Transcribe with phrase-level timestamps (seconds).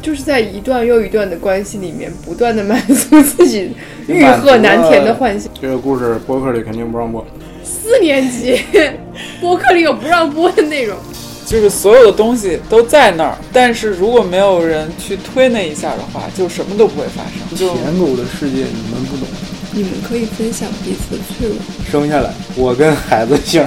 [0.00, 3.70] 就是在一段又一段的关系里面，不断的满足自己
[4.06, 5.52] 欲壑难填的幻想。
[5.60, 7.24] 这个故事播客里肯定不让播。
[7.64, 8.60] 四年级
[9.40, 10.96] 播客里有不让播的内容，
[11.44, 17.58] 就是所有的东西都在那儿，但是如果没有人去推那一下的话，就什么都不会发生。
[17.58, 19.26] 就舔狗的世界你们不懂。
[19.70, 21.56] 你们可以分享彼此的脆弱。
[21.90, 23.62] 生下来，我跟孩子姓。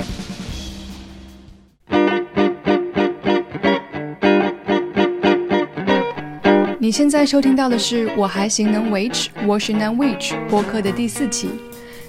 [6.92, 11.48] 你现在收听到的是《我还行能维持》，我是南 witch 播客的第四期。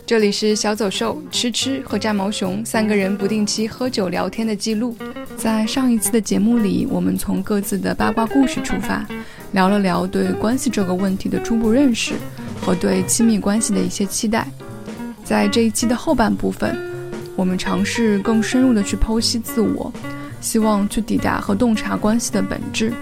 [0.05, 4.97] 这里是小走兽、吃吃和战毛熊三个人不定期喝酒聊天的记录。
[5.37, 9.07] 在上一次的节目里，我们从各自的八卦故事出发，
[9.53, 12.15] 聊了聊对关系这个问题的初步认识
[12.61, 14.49] 和对亲密关系的一些期待。
[15.23, 16.77] 在这一期的后半部分，
[17.37, 19.93] 我们尝试更深入的去剖析自我，
[20.41, 22.93] 希望去抵达和洞察关系的本质，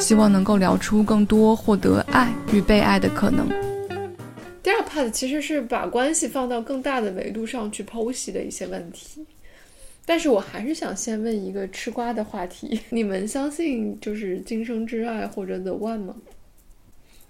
[0.00, 3.46] 希望能够聊出更多获得爱与被爱的可能。
[4.62, 9.24] 第二 part 其实是把关系放到更大的维度上去剖析的一些问题，
[10.06, 16.16] 但是我还是想先问一个吃瓜的话题：你们相信就是今生挚爱或者 the one 吗？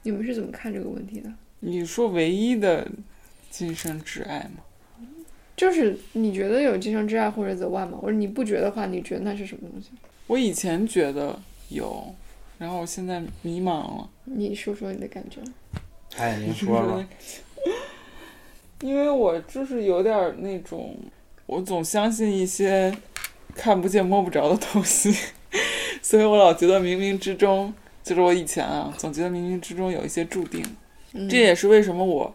[0.05, 1.29] 你们是怎么看这个问题的？
[1.59, 2.89] 你说唯一的
[3.51, 4.63] 今生挚爱吗？
[5.57, 7.99] 就是你觉得有今生挚爱或者 the one 吗？
[8.01, 9.89] 或者你不觉得话，你觉得那是什么东西？
[10.29, 12.15] 我以前觉得有，
[12.61, 14.07] 然后我现在迷茫了。
[14.25, 15.41] 你说说你的感觉。
[16.19, 17.03] 哎，您说说。
[18.83, 20.95] 因为我就是有点那种，
[21.47, 22.95] 我总相信一些
[23.55, 25.11] 看不见摸不着的东西，
[26.03, 27.73] 所以我老觉得冥冥之中，
[28.03, 30.63] 就是我以前啊，总觉得冥冥之中有一些注定。
[31.31, 32.35] 这也是为什么我，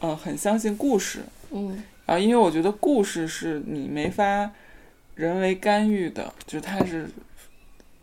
[0.00, 1.20] 嗯，很相信故事。
[1.50, 1.82] 嗯。
[2.06, 4.50] 啊，因为我觉得故事是你没法
[5.14, 7.08] 人为干预的，就是它是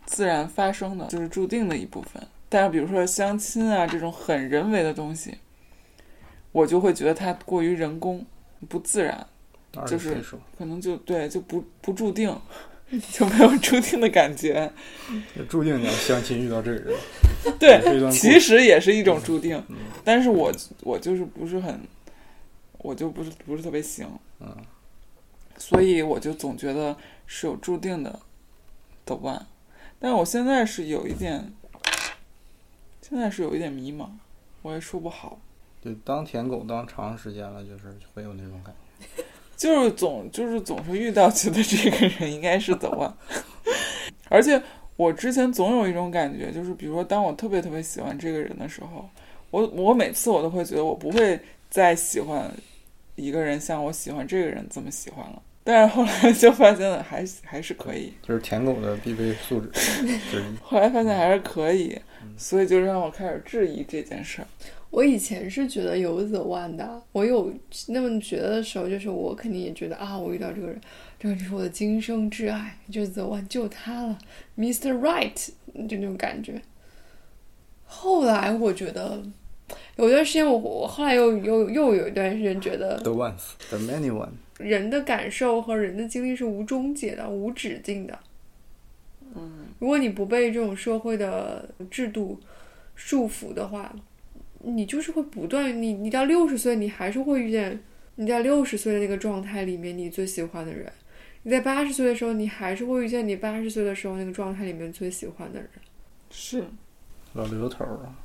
[0.08, 2.20] 自然发生的，就是注定的一部分。
[2.48, 5.36] 但是比如说相亲啊这种很人为的东西，
[6.50, 8.24] 我就会觉得它过于人工，
[8.68, 9.26] 不自然，
[9.86, 10.16] 就是
[10.56, 12.34] 可能就对就不不注定，
[13.12, 14.72] 就没有注定的感觉。
[15.46, 16.98] 注定你要相亲遇到这个人，
[17.60, 19.62] 对，其实也是一种注定。
[20.02, 21.78] 但是我我就是不是很，
[22.78, 24.08] 我就不是不是特别行，
[24.40, 24.56] 嗯，
[25.58, 26.96] 所以我就总觉得
[27.26, 28.18] 是有注定的
[29.04, 29.42] 的 one，
[29.98, 31.52] 但我现在是有一点。
[33.00, 34.06] 现在是有一点迷茫，
[34.60, 35.38] 我也说不好。
[35.82, 39.24] 就当舔狗当长时间了，就是会有那种感觉，
[39.56, 43.16] 就是总就是总是遇到觉得这个人应该是走啊。
[44.28, 44.62] 而且
[44.96, 49.08] 我之前总有一种感觉，就是比如说当我特别特别喜欢这个人的时候，
[49.50, 52.52] 我我每次我都会觉得我不会再喜欢
[53.16, 55.42] 一个人像我喜欢这个人这么喜欢了。
[55.70, 59.70] 但是后来就发现了还还是可以，就是舔狗的必备素质。
[60.64, 62.00] 后来发现还是可以。
[62.38, 64.46] 所以就让我开始质疑这件事儿。
[64.90, 67.52] 我以前是觉得有 the one 的，我有
[67.88, 70.80] 那么觉得的时候，就是我肯定也觉得啊，我遇到这个人，
[71.18, 74.18] 这个就是我的今生挚爱，就是 the one，就他了
[74.56, 74.98] ，Mr.
[74.98, 75.48] Right，
[75.88, 76.62] 就那种感觉。
[77.84, 79.22] 后来我觉得
[79.96, 88.18] 有段时间，我我后来又又又有一段时间觉得 the ones，the many one，人的感受和人的经历是无终结的、无止境的。
[89.34, 92.40] 嗯，如果你不被这种社会的制度
[92.94, 93.94] 束缚的话，
[94.60, 97.80] 你就是会不断，你你到六十岁，你还是会遇见
[98.16, 100.90] 你在六十岁的那个状态里面你最喜欢的人；
[101.44, 105.68] 你在八十岁的时候，你还是会遇见你八十岁的时候那个状态里面最喜欢的人。
[106.30, 106.64] 是，
[107.34, 108.18] 老刘头啊，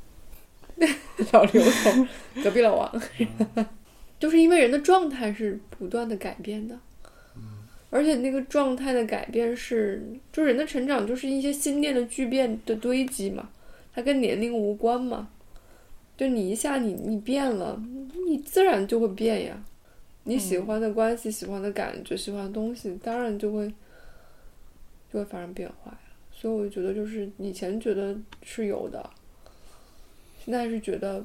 [1.31, 2.07] 老刘头，
[2.43, 3.01] 隔壁老王，
[4.23, 6.79] 就是因为人的状态是不断的改变的。
[7.89, 10.01] 而且那个状态的改变是，
[10.31, 13.49] 就人的成长就是一些心念的巨变的堆积嘛，
[13.93, 15.27] 它跟年龄无关嘛。
[16.15, 17.77] 就你一下你你变了，
[18.25, 19.61] 你自然就会变呀。
[20.23, 23.67] 你喜欢的关系、喜欢的感觉、喜欢的东西，当然就会
[25.11, 25.99] 就会发生变化呀。
[26.31, 29.09] 所以我觉得，就是以前觉得是有的，
[30.45, 31.21] 现在是觉得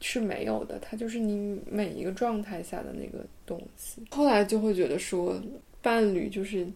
[0.00, 0.78] 是没有的。
[0.78, 4.02] 它就是你每一个状态下的那个东西。
[4.10, 5.40] 后来就会觉得说。
[5.82, 6.66] 伴侣就是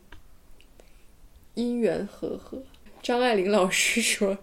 [1.56, 2.56] 姻缘和合。
[3.02, 4.38] 张爱玲老师 说：“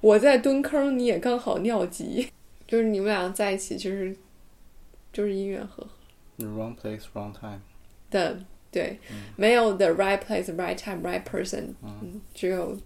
[0.00, 2.28] 我在蹲坑，你也刚好尿急，
[2.64, 4.16] 就是你们俩在一起，就是
[5.12, 5.90] 就是姻缘和合。”
[6.38, 7.58] The wrong place, wrong time.
[8.08, 8.38] 的
[8.70, 9.00] 对，
[9.34, 12.78] 没有 the right place, right time, right person，嗯只有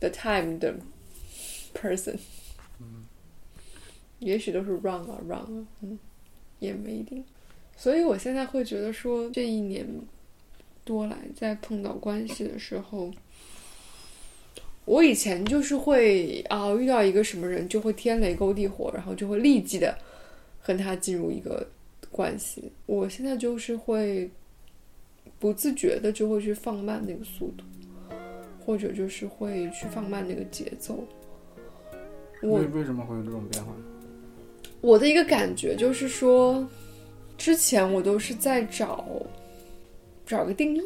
[0.00, 0.74] the time, the
[1.72, 2.18] person。
[4.22, 5.98] 也许都是 wrong 啊，wrong 啊，嗯，
[6.60, 7.22] 也没一定。
[7.76, 9.84] 所以，我现在会觉得说，这一年
[10.84, 13.10] 多来，在碰到关系的时候，
[14.84, 19.98] 我以前就是会啊，遇到一个什么人就会天雷勾地火，然后就会立即的
[20.60, 21.66] 和他进入一个
[22.10, 22.70] 关系。
[22.86, 24.30] 我现在就是会
[25.40, 27.64] 不自觉的就会去放慢那个速度，
[28.64, 31.04] 或者就是会去放慢那个节奏。
[32.42, 33.72] 我为为什么会有这种变化？
[34.82, 36.68] 我的一个感觉就是说，
[37.38, 39.06] 之前我都是在找
[40.26, 40.80] 找个定义，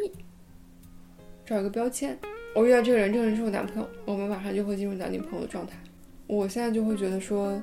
[1.47, 2.17] 找一个标签。
[2.55, 5.79] 我遇到这个人，这个人是我男朋友，我们马上就会进入男女朋友的状态。
[6.27, 7.59] 我现在就会觉得说，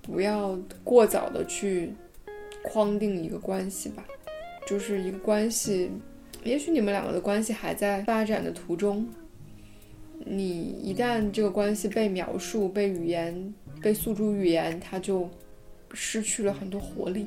[0.00, 1.92] 不要过早的去
[2.62, 4.04] 框定一个关系吧，
[4.68, 5.90] 就是一个关系，
[6.44, 9.04] 也许你们两个的关系还在发展的途中。
[10.24, 15.28] 你一旦这个关系被描述、被语言、被诉诸语言，它就
[15.92, 17.26] 失去了很多活力，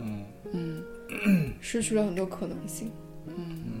[0.00, 2.90] 嗯嗯失去了很多可能性。
[3.26, 3.72] 嗯嗯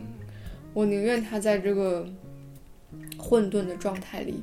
[0.74, 2.06] 我宁愿他在这个
[3.18, 4.42] 混沌的状态里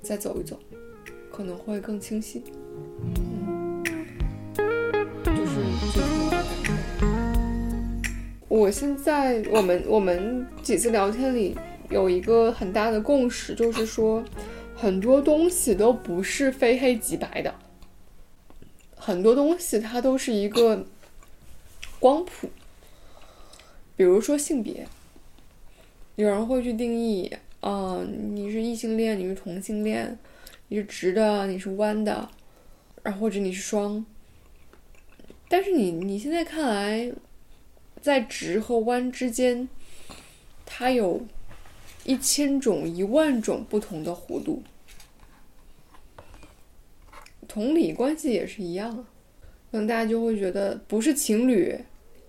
[0.00, 0.60] 再走一走，
[1.32, 2.44] 可能会更清晰。
[3.02, 3.82] 嗯，
[5.24, 5.56] 就是
[5.92, 7.10] 最后的感受。
[8.48, 11.56] 我现在我们我们几次聊天里
[11.88, 14.22] 有一个很大的共识，就是说
[14.80, 17.54] 很多东西都不是非黑即白的，
[18.96, 20.86] 很多东西它都是一个
[21.98, 22.48] 光谱。
[23.94, 24.88] 比如说性别，
[26.16, 27.30] 有人会去定义，
[27.60, 30.18] 啊、你是异性恋，你是同性恋，
[30.68, 32.30] 你是直的，你是弯的，
[33.02, 34.02] 然后或者你是双。
[35.50, 37.12] 但是你你现在看来，
[38.00, 39.68] 在直和弯之间，
[40.64, 41.20] 它有
[42.04, 44.62] 一千种、一万种不同的弧度。
[47.46, 49.04] 同理，关系也是一样啊。
[49.70, 51.78] 可能大家就会觉得，不是情侣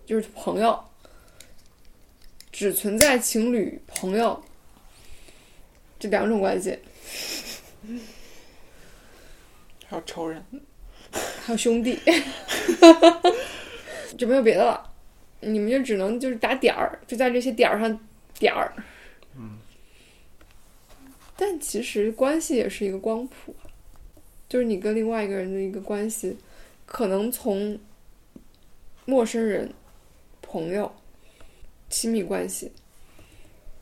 [0.05, 0.83] 就是朋友，
[2.51, 4.43] 只存在情侣、朋友
[5.99, 6.77] 这两种关系，
[9.87, 10.43] 还有仇人，
[11.11, 11.99] 还有兄弟，
[14.17, 14.91] 就没有别的了。
[15.39, 17.99] 你们就只能就是打点儿，就在这些点儿上
[18.37, 18.71] 点儿。
[21.31, 21.35] 嗯。
[21.37, 23.55] 但其实关系也是一个光谱，
[24.47, 26.37] 就是你跟另外一个人的一个关系，
[26.85, 27.79] 可能从
[29.05, 29.73] 陌生人、
[30.41, 30.93] 朋友、
[31.89, 32.71] 亲密关系、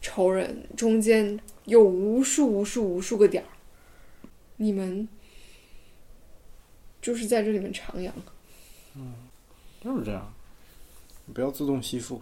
[0.01, 3.49] 仇人中间有无数无数无数个点儿，
[4.55, 5.07] 你们
[7.01, 8.11] 就是在这里面徜徉。
[8.95, 9.13] 嗯
[9.81, 10.33] 就是这样，
[11.25, 12.21] 你不要自动吸附，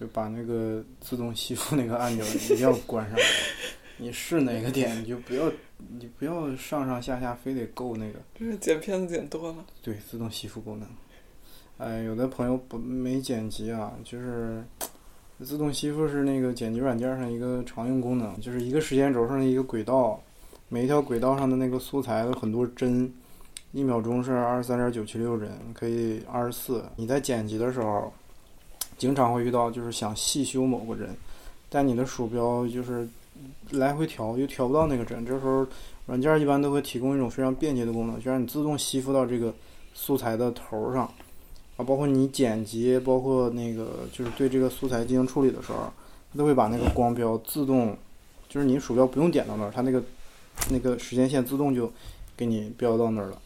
[0.00, 3.18] 就把那个自动吸附那个按钮一定要关上。
[3.98, 5.50] 你是哪个点， 你就不要，
[5.98, 8.18] 你不要上上下下非得够那个。
[8.38, 9.64] 就是剪片子剪多了。
[9.82, 10.88] 对，自动吸附功能。
[11.78, 14.62] 哎，有的朋友不没剪辑啊，就是
[15.42, 20.22] 自动吸附是那个剪辑软件上一个常用功能，就是一个时间轴上的一个轨道，
[20.68, 23.12] 每一条轨道上的那个素材有很多帧，
[23.72, 26.84] 一秒钟是二十三点九七六帧，可以二十四。
[26.96, 28.10] 你在剪辑的时候，
[28.96, 31.14] 经常会遇到就是想细修某个帧，
[31.68, 33.06] 但你的鼠标就是
[33.70, 35.66] 来回调又调不到那个帧，这时候
[36.06, 39.52] 软件一般都会提供一种非常便捷的功能，就让你自动吸附到这个
[39.92, 41.02] 素材的头上，
[41.76, 45.92] 啊，包括你剪辑，包括那个就是对这个素材进行处理的时候，
[46.32, 47.96] 它都会把那个光标自动，
[48.48, 50.02] 就是你鼠标不用点到那儿，它那个
[50.70, 51.90] 那个时间线自动就
[52.36, 53.38] 给你标到那儿了。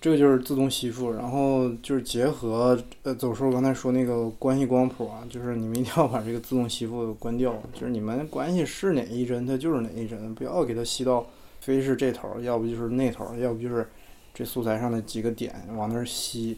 [0.00, 11.26] 这个就是自动吸附，然后就是结合呃走兽刚才说那个关系光谱啊，就是你们一定要把这个自动吸附关掉，就是你们关系是哪一帧，它就是哪一帧，不要给它吸到
[11.60, 13.86] 非是这头，要不就是那头，要不就是
[14.32, 16.56] 这素材上的几个点往那儿吸，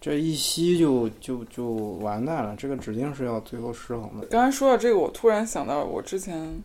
[0.00, 1.66] 这一吸就就就
[2.00, 4.26] 完蛋了，这个指定是要最后失衡的。
[4.28, 6.58] 刚才说到这个，我突然想到，我之前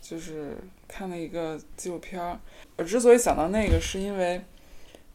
[0.00, 0.56] 就是
[0.86, 2.38] 看了一个纪录片儿。
[2.76, 4.40] 我之所以想到那个，是因为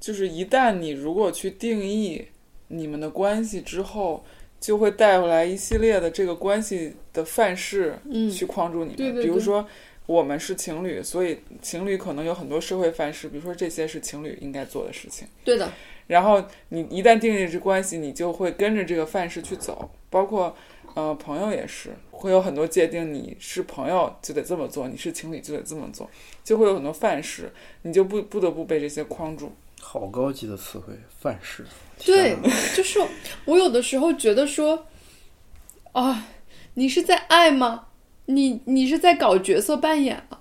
[0.01, 2.27] 就是一旦你如果去定义
[2.67, 4.25] 你们的关系之后，
[4.59, 8.95] 就会带回来一系列的这个关系的范式嗯去框住你们。
[8.95, 9.65] 对对对比如说，
[10.05, 15.27] 我们是情侣，所以情侣可能有很多社会范式，比如说这些是情侣应该做的事情。
[15.43, 15.71] 对的，
[16.07, 20.55] 然后你一旦定义这关系，你就会跟着这个范式去走，包括
[20.95, 26.09] 呃朋友也是，会有很多界定，你是朋友就得这么做，你是情侣就得这么做，
[26.43, 27.51] 就会有很多范式，
[27.83, 29.51] 你就不不得不被这些框住。
[29.81, 31.65] 好高级的词汇，范式。
[32.05, 32.37] 对，
[32.75, 32.99] 就是
[33.45, 34.87] 我有的时候觉得说，
[35.91, 36.27] 啊，
[36.75, 37.87] 你是在爱吗？
[38.27, 40.39] 你你是在搞角色扮演吗？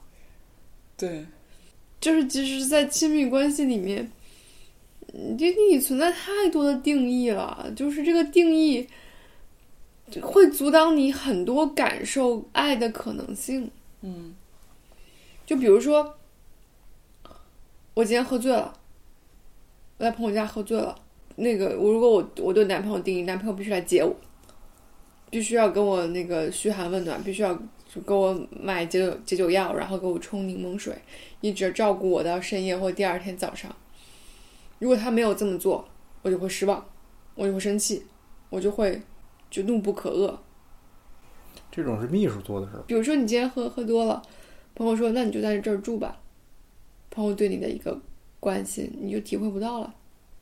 [0.97, 1.27] 对，
[2.01, 4.13] 就是即使是在亲密关系里面，
[5.13, 8.87] 你这你存在太多的定义了，就是这个定义
[10.21, 13.71] 会阻挡你很多感受爱的可能性。
[14.03, 14.35] 嗯
[15.45, 16.17] 就比如说，
[17.95, 18.79] 我今天喝醉了，
[20.01, 20.97] 我在朋友家喝醉了。
[21.37, 24.17] 那个，我如果我我对男朋友定义，男朋友必须来接我，
[25.29, 27.55] 必须要跟我那个嘘寒问暖，必须要
[27.87, 30.97] 就给我买解酒解酒药，然后给我冲柠檬水，
[31.43, 33.71] 一直照顾我到深夜或第二天早上。
[34.79, 35.87] 如果他没有这么做，
[36.23, 36.83] 我就会失望，
[37.35, 38.03] 我就会生气，
[38.49, 39.03] 我就会
[39.51, 40.35] 就怒不可遏。
[41.71, 42.83] 这种是秘书做的事儿。
[42.87, 44.23] 比如说你今天喝喝多了，
[44.75, 46.19] 朋友说那你就在这儿住吧，
[47.11, 48.01] 朋友对你的一个
[48.41, 49.95] 关心你就体会不到了，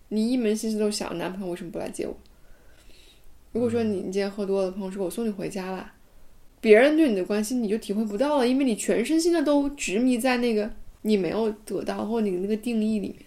[0.08, 2.16] 你一门心思都想男朋友为什么不来接我。
[3.52, 5.94] 如果说你你今天喝多了，朋友说我送你回家吧，
[6.60, 10.70] 别人对你的关心你就体会不到了，因为你全身心的都执迷在那个
[11.02, 13.08] 你没有得到或你那个定义里。
[13.08, 13.18] 面，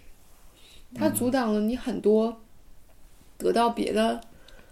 [0.94, 2.42] 它阻挡了你很多
[3.38, 4.22] 得到别的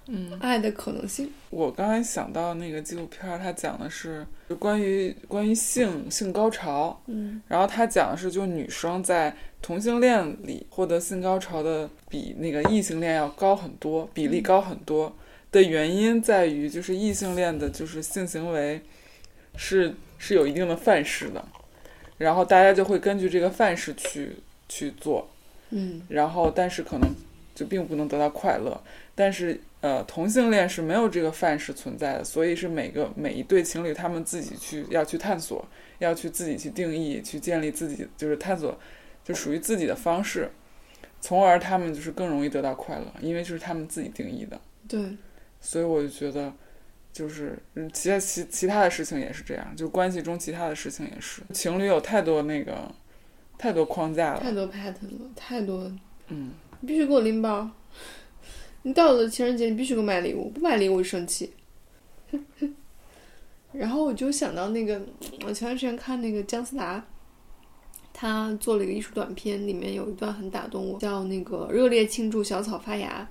[0.08, 1.32] 嗯，爱的可能性。
[1.50, 7.42] 我刚才想到那个纪录片，它讲的是就关于关于性性高潮，嗯。
[7.48, 15.16] 然后它讲的是就女生在同性恋里获得性高潮的比那个异性恋要高很多，比例高很多
[15.52, 18.82] 的原因在于就是异性恋的就是性行为
[19.56, 21.46] 是是有一定的范式的，
[22.18, 24.38] 然后大家就会根据这个范式去
[24.68, 25.30] 去做，
[25.72, 26.02] 嗯。
[26.08, 27.10] 然后但是可能
[27.54, 28.82] 就并不能得到快乐，
[29.14, 35.66] 但是呃同性恋是没有这个范式存在的，所以是每个每一对情侣他们自己去要去探索，
[36.00, 38.78] 要去自己去定义，去建立自己就是探索
[39.30, 40.52] 就属于自己的方式，
[41.22, 44.60] 从而他们就是更容易得到快乐，因为就是他们自己定义的，
[44.90, 45.16] 对，
[45.62, 46.52] 所以我就觉得。
[47.12, 52.90] 就是嗯其他其其他的事情也是这样，就关系中其他的事情也是，情侣有太多那个
[53.58, 55.92] 太多框架了，太多 pattern 了，太多
[56.28, 57.68] 嗯，你必须给我拎包。
[58.84, 61.52] 你到了情人节，你必须给我买礼物，不买礼物我就生气。
[63.74, 65.02] 然后我就想到那个，
[65.44, 67.04] 我前段时间看那个姜思达，
[68.22, 73.26] 他做了一个艺术短片，里面有一段很打动我，叫那个热烈庆祝小草发芽。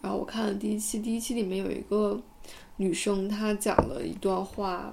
[0.00, 2.18] 然后我看了第一期，第一期里面有一个
[2.78, 4.90] 女生，她讲了一段话，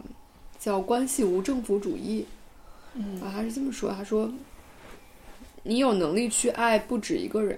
[0.59, 2.25] 叫“关系无政府主义”。
[2.95, 4.29] 嗯啊，她是这么说，她说
[5.63, 7.57] ：“你有能力去爱不止一个人，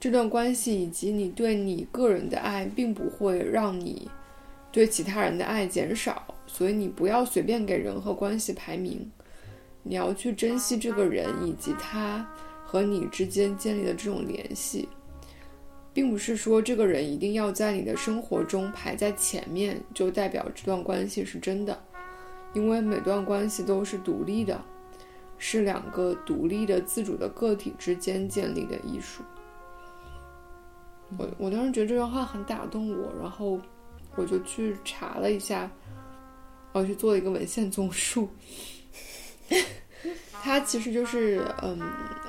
[0.00, 4.08] 这段关系以及你对你个人的爱，并不会让你
[4.72, 9.10] 对其他人的爱减少，所以你不要随便给人和关系排名，
[9.88, 12.28] 你要去珍惜这个人以及他
[12.62, 14.86] 和你之间建立的这种联系，
[15.94, 21.82] 并不是说这个人一定要在你的生活中排在前面，就代表这段关系是真的。”
[22.54, 24.58] 因为每段关系都是独立的，
[25.36, 29.22] 是两个独立的自主的个体之间建立的艺术。
[31.16, 33.60] 我我当时觉得这段话很打动我，然后
[34.16, 35.70] 我就去查了一下，
[36.72, 38.28] 我去做了一个文献综述。
[40.48, 41.78] 它其实就是嗯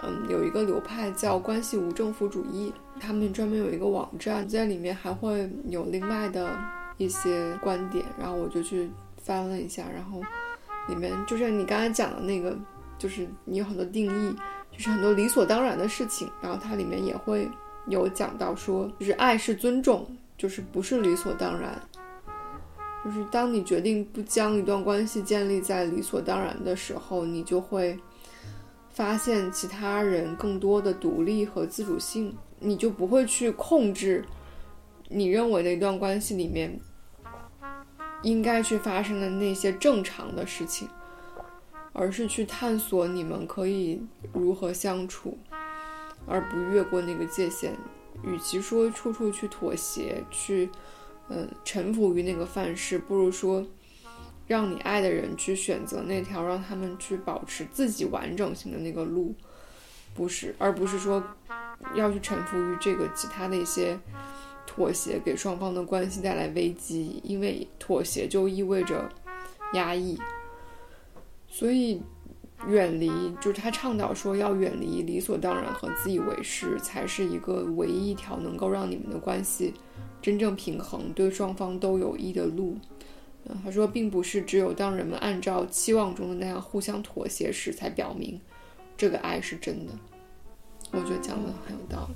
[0.04, 6.54] 嗯有一个流派叫关系无政府主义，他们专门有一个网站，在里面还会有另外的
[6.98, 10.22] 一些观点，然后我就去翻了一下，然后
[10.90, 12.54] 里面就是你刚才讲的那个，
[12.98, 14.36] 就是你有很多定义，
[14.70, 17.50] 就是很多理所当然的事情，然后它里面也会
[17.88, 20.06] 有讲到说，就是爱是尊重，
[20.38, 21.82] 就是不是理所当然，
[23.06, 27.98] 就是当你决定不将一段关系建立在理所当然的时候，你就会
[29.00, 34.26] 发现其他人更多的独立和自主性，你就不会去控制
[35.08, 36.78] 你认为的一段关系里面
[38.24, 40.90] 应该去发生的那些正常的事情，
[41.94, 44.02] 而是去探索你们可以
[44.34, 45.38] 如何相处，
[46.28, 47.72] 而不越过那个界限。
[48.22, 50.70] 与其说处处去妥协，去
[51.30, 53.66] 嗯臣服于那个范式，不如说
[54.50, 59.34] 让你爱的人去选择那条让他们去保持自己完整性的那个路，
[60.14, 61.24] 不是，而不是说
[61.96, 63.98] 要去臣服于这个其他的一些。
[64.72, 69.10] 妥协给双方的关系带来危机，因为妥协就意味着
[69.74, 70.18] 压抑，
[71.50, 72.02] 所以
[72.68, 73.10] 远离
[73.42, 79.74] 就是他倡导说要远离理所当然和自以为是，才是一个唯一一条能够让你们的关系
[80.22, 82.78] 真正平衡、对双方都有益的路。
[83.64, 88.40] 他说，并不是只有当人们按照期望中的那样互相妥协时，才表明
[88.98, 89.94] 这个爱是真的。
[90.92, 92.10] 我觉得讲的很有道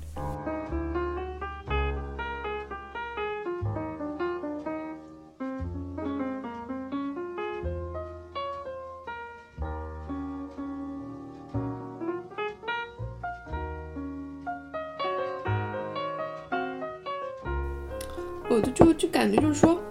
[18.50, 19.82] 我就就就感觉就是说，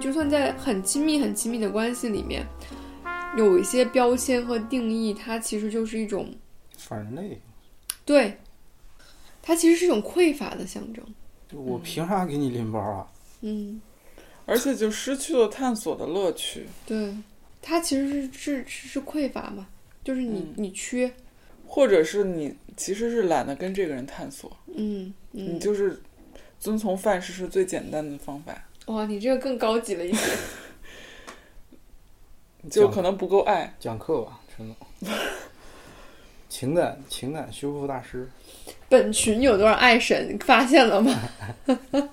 [0.00, 2.46] 就算在很亲密很亲密的关系里面，
[3.36, 6.34] 有一些标签和定义，它其实就是一种
[6.76, 7.40] 反人类。
[8.04, 8.36] 对，
[9.42, 11.04] 它其实是一种匮乏的象征。
[11.52, 13.06] 我凭啥给你拎包啊？
[13.42, 13.80] 嗯，
[14.46, 16.66] 而且就失去了探索的乐趣。
[16.86, 17.14] 对，
[17.60, 19.68] 它其实是是是是匮乏嘛，
[20.02, 21.12] 就是你、嗯你缺，
[21.66, 26.00] 或者是你其实是懒得跟这个人探索，嗯嗯，你就是
[26.58, 30.36] 遵从范式是最简单的方法，哇，你这个更高级了一些。
[32.68, 33.72] 就可能不够爱。
[33.78, 34.76] 讲课吧，陈总。
[36.48, 38.28] 情感情感修复大师，
[38.88, 41.16] 本群有多少爱神，发现了吗？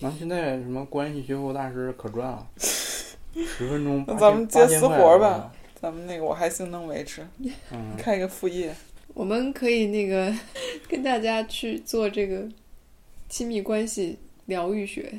[0.00, 5.52] 那现在什么关系修复大师可赚了，十分钟那咱们接私活吧。
[5.80, 7.24] 咱们那个我还行能维持，
[7.70, 8.74] 嗯，开一个副业。
[9.14, 10.34] 我们可以那个
[10.88, 12.46] 跟大家去做这个
[13.28, 15.12] 亲密关系疗愈学，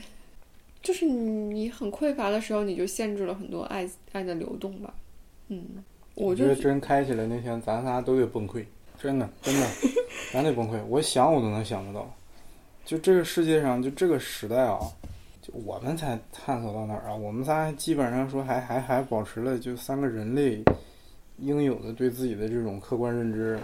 [0.81, 1.13] 就是你
[1.53, 4.93] 你很匮乏的时候，你就限制了很多爱爱的流动吧。
[5.49, 5.63] 嗯，
[6.15, 8.63] 我就觉得真开起来那天，咱仨都得崩溃，
[8.97, 9.67] 真的真的，
[10.33, 10.83] 咱得崩溃。
[10.85, 12.09] 我想我都能想不到，
[12.85, 14.79] 就这个世界上，就这个时代啊，
[15.41, 17.15] 就我们才探索到哪儿啊？
[17.15, 20.63] 我们仨基本上说还还还保持了就三个人类
[21.39, 23.59] 应有的对自己的这种客观认知，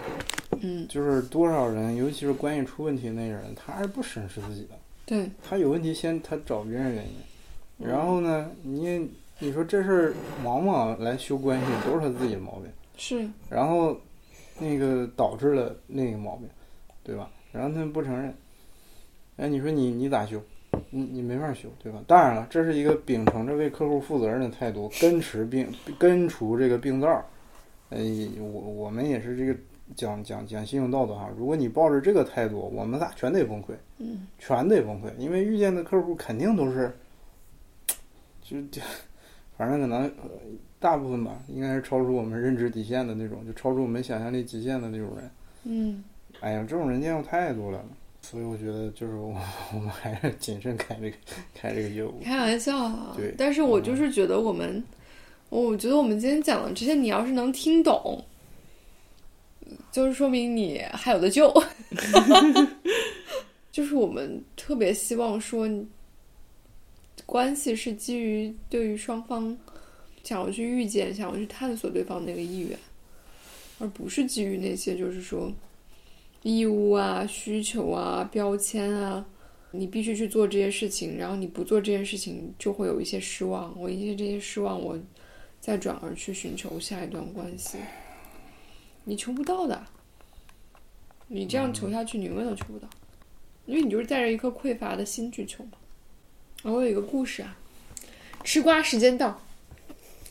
[0.60, 4.76] 嗯，就是多少人，尤其是关系出问题的那个人，他还是不审视自己的。
[5.06, 13.96] 对，他有问题先他找别人原因，然后呢，你你说这事儿往往来修关系都是他自己的毛病，是，然后
[14.58, 16.48] 那个导致了另一个毛病，
[17.02, 17.30] 对吧？
[17.52, 18.34] 然后他不承认，
[19.36, 20.40] 哎，你说你你咋修？
[20.90, 22.02] 你你没法修，对吧？
[22.06, 27.24] 当然了，这是一个秉承着为客户负责任的态度，根除病根除这个病灶儿。
[27.90, 28.00] 呃，
[28.40, 29.54] 我我们也是这个
[29.96, 31.30] 讲讲讲信用道德哈。
[31.36, 33.74] 如果你抱着这个态度，我们仨全得崩溃。
[33.98, 36.92] 嗯，全得崩溃，因为遇见的客户肯定都是，
[38.42, 38.82] 就就，
[39.56, 40.30] 反正可能、呃
[40.80, 45.30] 大部分吧，应该是超出我们认知底线的那种，就超出我们想象力极限的那种人。
[45.64, 46.04] 嗯，
[46.40, 47.82] 哎呀，这种人见过太多了，
[48.20, 49.34] 所以我觉得就是我
[49.72, 51.16] 我们还是谨慎开这个
[51.54, 52.20] 开这个业务。
[52.22, 53.34] 开玩笑啊对。
[53.38, 54.84] 但是我就是觉得我们，
[55.48, 58.22] 我觉得我们今天讲的这些，你要是能听懂，
[59.90, 61.52] 就是说明你还有的救。
[63.72, 65.68] 就是我们特别希望说，
[67.26, 69.56] 关系是基于对于双方
[70.22, 72.78] 想要去遇见、想要去探索对方那个意愿，
[73.78, 75.52] 而不是基于那些就是说
[76.42, 79.26] 义务啊、需求啊、标签啊。
[79.76, 83.74] 你必须去做这些事情，然后你不做这件事情就会有一些失望。
[83.76, 84.96] 我因为这些失望，我
[85.60, 87.78] 再转而去寻求下一段关系，
[89.04, 89.86] 你求不到的。
[91.26, 92.88] 你这样求下去，你永远都求不到，
[93.64, 95.72] 因为你就是带着一颗匮乏的心去求嘛。
[96.62, 97.56] 我有一个故事啊，
[98.44, 99.40] 吃瓜时间到，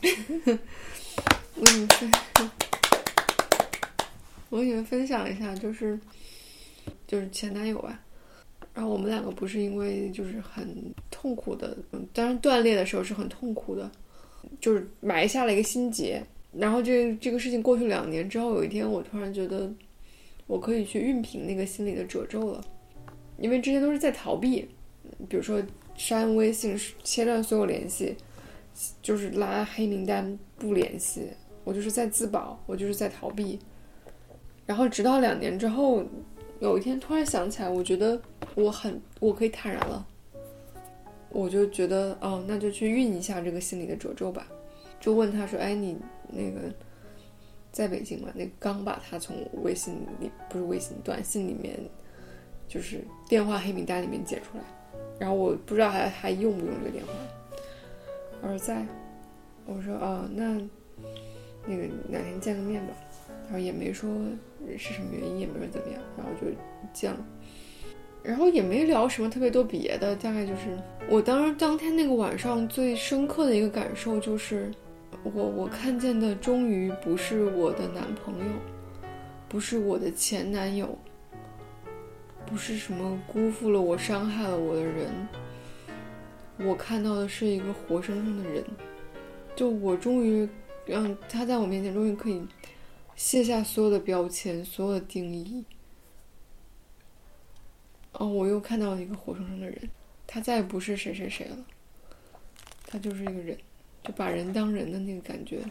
[0.02, 2.10] 我给你们分，
[4.50, 5.98] 我给你们分享一下，就是
[7.06, 8.00] 就是前男友吧。
[8.72, 13.90] 然后我们两个不是因为就是很痛苦的，嗯当然断裂的时候是很痛苦的，
[14.60, 16.24] 就是埋下了一个心结。
[16.56, 19.72] 然后这这个事情过去两年之后，有一天我突然觉得
[20.46, 22.64] 我可以去熨平那个心里的褶皱了，
[23.38, 24.68] 因为之前都是在逃避，
[25.28, 25.62] 比如说
[25.96, 28.16] 删微信、切断所有联系，
[29.02, 31.28] 就是拉黑名单不联系，
[31.64, 33.58] 我就是在自保，我就是在逃避。
[34.64, 36.04] 然后直到两年之后，
[36.60, 38.20] 有一天突然想起来，我觉得
[38.54, 40.06] 我很我可以坦然了，
[41.30, 44.46] 我就觉得哦，那就去熨一下这个心里的褶皱吧。
[45.04, 45.98] 就问他说：“哎，你
[46.32, 46.72] 那个
[47.70, 48.30] 在北京吗？
[48.34, 51.78] 那刚把他从微信里不是微信短信里面，
[52.66, 54.64] 就是电话黑名单里面解出来。
[55.18, 57.12] 然后我不知道还还用不用这个电话。
[58.40, 58.82] 我说在，
[59.66, 60.58] 我说哦，那
[61.66, 62.94] 那个哪天见个面吧。
[63.44, 64.10] 然后也没说
[64.78, 66.46] 是什么原因，也没说怎么样，然后就
[66.94, 67.18] 见了。
[68.22, 70.78] 然后也没聊什么特别多别的，大概就是
[71.10, 74.72] 我当时当天那个晚上最深刻的一个感受就是，
[75.24, 78.52] 我我看见的终于不是我的男朋友，
[79.48, 80.98] 不是我的前男友，
[82.44, 85.10] 不是什么辜负了我、伤害了我的人，
[86.58, 88.62] 我看到的是一个活生生的人，
[89.56, 90.46] 就我终于
[90.84, 92.46] 让他在我面前终于可以
[93.16, 95.64] 卸下所有的标签、所有的定义。
[98.12, 99.90] 哦，我又看到了一个活生生的人，
[100.26, 101.56] 他再也不是谁谁谁了，
[102.86, 103.58] 他就是一个人，
[104.04, 105.64] 就把人当人的那个感觉，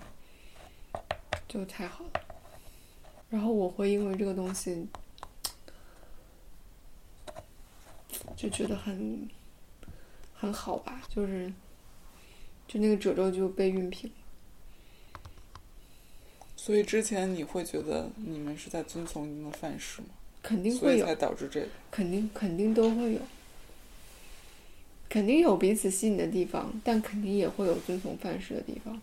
[1.48, 2.22] 就太好了。
[3.30, 4.86] 然后我会因为这个东西，
[8.10, 9.30] 就就觉得很
[10.34, 11.52] 很好吧，就是
[12.68, 14.12] 就那个褶皱就被熨平。
[16.56, 20.08] 所以之前你会觉得你们是在遵从一定的范式吗？
[20.42, 21.68] 肯定会有才，导致这个。
[21.92, 23.20] 肯定肯定都会有，
[25.14, 29.00] 肯定有彼此吸引的地方，但肯定也会有遵从范式的地方。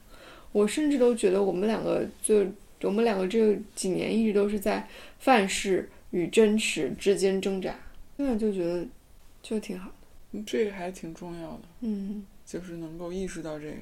[0.50, 2.44] 我甚至都觉得我们两个就
[2.82, 4.88] 我们两个这几年一直都是在
[5.20, 7.78] 范式与真实之间挣扎，
[8.16, 8.84] 那就觉得
[9.40, 9.94] 就挺好的。
[10.32, 13.76] 嗯这个还挺重要的，嗯，就是能够意识到这个。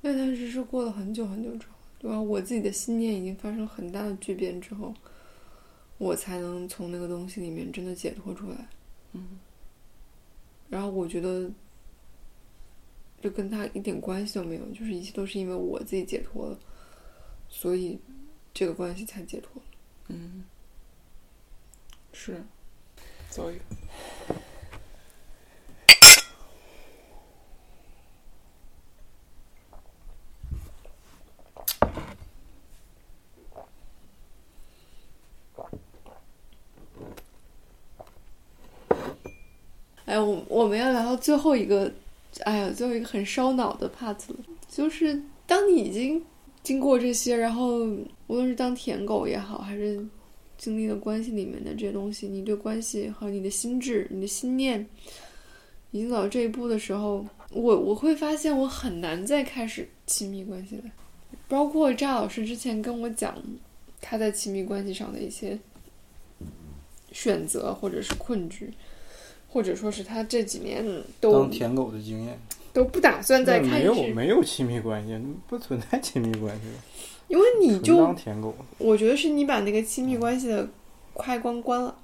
[0.00, 2.18] 那但是是过了很久很久之后，对吧？
[2.18, 4.94] 我自己的信念已经发生很大的巨变之后，
[5.98, 8.56] 我才能从那个东西里面真的解脱出来。
[9.12, 9.38] 嗯，
[10.68, 11.50] 然后我觉得，
[13.20, 16.58] 这跟他一点关系都没有，就是一切都是因为我自己解脱了，
[17.48, 17.98] 所以
[18.52, 19.60] 这个关系才解脱。
[19.62, 19.68] 了。
[20.08, 20.44] 嗯，
[22.12, 22.42] 是，
[23.30, 23.60] 走一个。
[40.04, 40.18] 哎，
[40.58, 41.88] 我们要聊到最后一个，
[42.40, 44.36] 哎呀，最后一个很烧脑的 part 了，
[44.68, 46.20] 就是当你已经
[46.64, 47.84] 经过这些，然后
[48.26, 50.04] 无论是当舔狗也好，还是
[50.56, 54.84] 经历了关系里面的这些东西，你对关系和你的心智、你的心念
[55.92, 60.82] 已经走到这一步的时候，我我会发现我很难再开始亲密关系了。
[61.46, 63.40] 包括赵老师之前跟我讲
[64.00, 65.56] 他在亲密关系上的一些
[67.12, 68.68] 选择或者是困局。
[69.48, 70.84] 或者说是他这几年
[71.20, 72.38] 都当舔狗的经验，
[72.72, 76.66] 都不打算再开那没有始，没有亲密关系，不存在亲密关系，
[77.28, 80.68] 因为你就当舔狗我觉得是你把那个亲密关系的
[81.18, 81.94] 开关关了。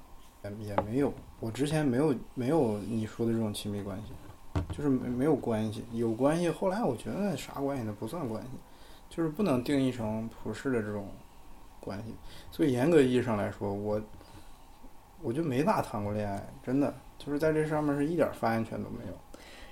[0.43, 6.49] 也也没有，我之前没有没有你说的这种亲密关系，就是没没有关系，有关系。
[6.49, 8.49] 后来我觉得啥关系都不算关系，
[9.09, 11.07] 就是不能定义成普世的这种
[11.79, 12.13] 关系。
[12.51, 13.99] 所以严格意义上来说，我
[15.23, 19.13] 我就没咋谈过恋爱，真的就是在这上面是一点发言权都没有。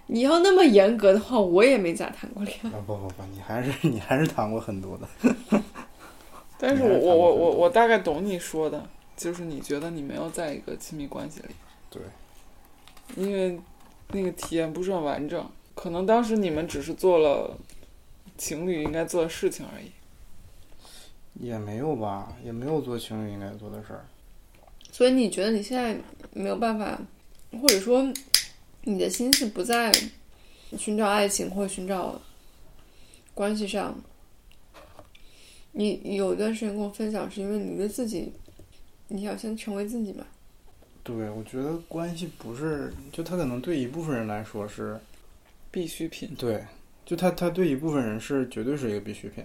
[0.07, 2.69] 你要那么严格的话，我也没咋谈过恋爱。
[2.69, 5.07] 啊不不不，你还是你还是谈过很多的。
[6.59, 11.55] 但是我我我我大概懂你说的，就是你觉得你没有在一个亲密关系里，
[11.89, 12.01] 对，
[13.15, 13.59] 因为
[14.11, 17.57] 那个体验不是很完整，可能当时你们只是做了
[18.37, 19.91] 情侣应该做的事情而已。
[21.35, 24.05] 也没有吧，也没有做情侣应该做的事儿。
[24.91, 25.97] 所以你觉得你现在
[26.31, 27.01] 没有办法，
[27.61, 28.11] 或者说
[28.83, 29.91] 你的心思不在
[30.77, 32.21] 寻找爱情或寻找
[33.33, 33.99] 关系上？
[35.71, 38.31] 你你有一段时间跟我分享，是因为你对自己，
[39.07, 40.23] 你要先成为自己嘛？
[41.03, 44.99] 对，我觉得关系不是，就他可能对一部分人来说是，
[45.71, 46.63] 必需品，对，
[47.05, 49.43] 就他他对一部分人是绝对是一个必需品，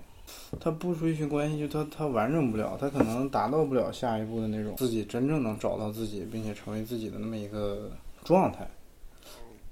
[0.61, 7.91] 他不追寻关系，就他他完整不了，他可能达到不了下一步的那种自己真正能找到自己，并且成为自己的那么一个
[8.25, 8.69] 状态。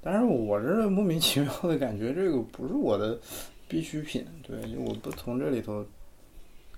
[0.03, 3.19] 但是我这莫名其妙的感觉，这个不是我的
[3.67, 5.85] 必需品，对，我不从这里头，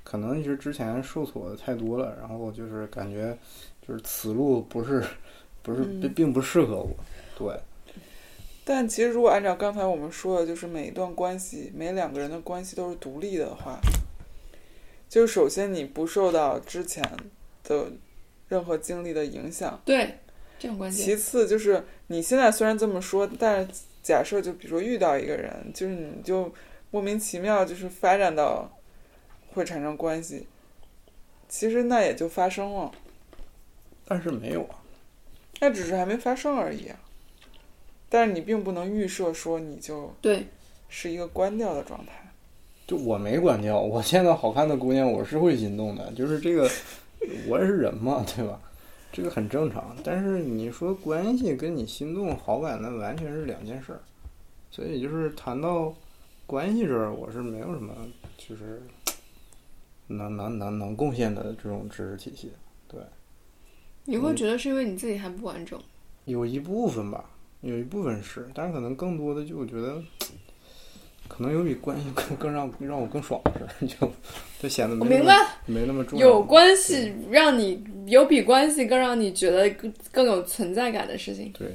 [0.02, 3.36] 可能是之前受挫的太多了，然后就是感觉
[3.86, 5.04] 就是此路不是
[5.62, 6.90] 不是并不适合我，
[7.36, 7.58] 对。
[8.70, 13.80] 但其实如果按照刚才我们说的，就是每一段关系，每两个人的关系都是独立的话，
[15.08, 17.02] 就是首先你不受到之前
[17.64, 17.90] 的
[18.46, 20.18] 任何经历的影响，对，
[20.58, 21.02] 这种关系。
[21.02, 26.52] 其次就是你现在虽然这么说，但是假设就比如说遇到一个人，就是你就
[26.90, 28.70] 莫名其妙就是发展到
[29.54, 30.46] 会产生关系，
[31.48, 32.92] 其实那也就发生了，
[34.04, 34.84] 但是没有啊，
[35.60, 37.00] 那只是还没发生而已啊。
[38.08, 40.46] 但是你并不能预设说你就对，
[40.88, 42.12] 是一个关掉的状态。
[42.86, 46.68] 就我没关掉，我见到好看的姑娘我是会心动的，就是这个，
[47.46, 48.60] 我也是人嘛，对吧？
[49.12, 49.96] 这个很正常。
[50.02, 54.00] 但是你说关系跟你心动好感那完全是两件事儿，
[54.70, 55.94] 所以就是谈到
[56.46, 57.94] 关系这儿，我是没有什么
[58.36, 58.82] 就是
[60.08, 62.52] 能能能能贡献的这种知识体系
[62.86, 62.98] 对。
[64.04, 65.78] 你会觉得是因为你自己还不完整。
[66.24, 67.28] 有一部分吧，
[67.60, 70.02] 有一部分是，但是可能更多的就我觉得，
[71.26, 74.10] 可能有比关系更更让让我更爽的事儿， 就
[74.60, 75.34] 就显得没那么我明白，
[75.66, 76.26] 没那么重要。
[76.26, 81.52] 有关系让你有比关系更让你觉得更更有存在感的事情。
[81.52, 81.68] 对，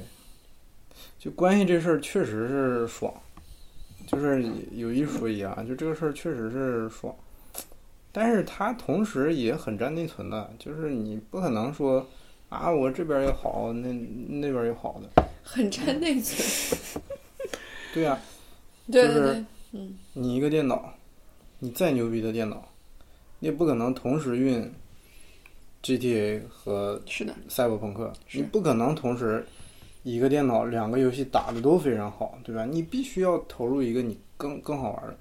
[1.18, 3.12] 就关系这事儿确实是爽，
[4.06, 7.14] 就是有一说一啊，就这个事儿确实是爽，
[8.10, 12.06] 但是它同时也很占内存的，就是你不可能说
[12.48, 16.82] 啊，我这边也好，那那边也好的，很占内存。
[17.94, 18.18] 对呀、
[18.90, 20.92] 对对就是对，嗯，你一个电脑，
[21.60, 22.66] 你再牛逼的电脑，
[23.38, 24.68] 你也不可能同时运
[25.82, 29.46] GTA 和是的，赛博朋克，你不可能同时
[30.02, 32.64] 一个电脑两个游戏打的都非常好，对吧？
[32.64, 35.16] 你必须要投入一个你更更好玩的。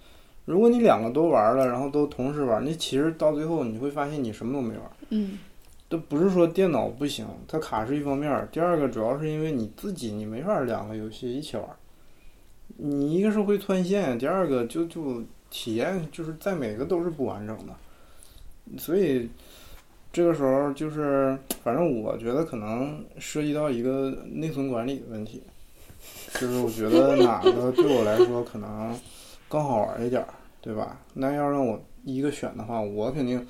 [0.46, 4.92] 如果你两个都玩了，然后都同时玩，那其实到最后你会发现你什么都没玩。
[5.10, 5.38] 嗯，
[5.94, 11.78] 这不是说电脑不行，它卡是一方面儿，第二个主要是因为你自己你没法两个游戏一起玩儿，
[12.78, 19.30] 你一个是会断线，第二个就就体验就是在每个都是不完整的，所以
[20.12, 25.44] 这个时候就是反正我觉得可能涉及到一个内存管理的问题，
[26.40, 29.00] 就是我觉得哪个对我来说可能
[29.48, 31.00] 更好玩一点儿，对吧？
[31.14, 33.46] 那要让我一个选的话，我肯定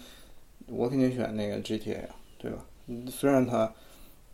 [0.68, 2.00] 我肯定选那个 GTA。
[2.44, 2.58] 对吧？
[3.10, 3.72] 虽然它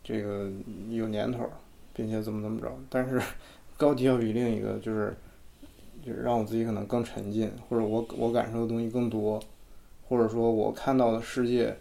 [0.03, 0.49] 这个
[0.89, 1.47] 有年头，
[1.93, 3.21] 并且怎么怎么着，但是
[3.77, 5.15] 高级要比另一个就是
[6.03, 9.39] 就是让我自己可能更沉浸，或者我我感受的东西更多，
[10.07, 11.77] 或者说我看到的世界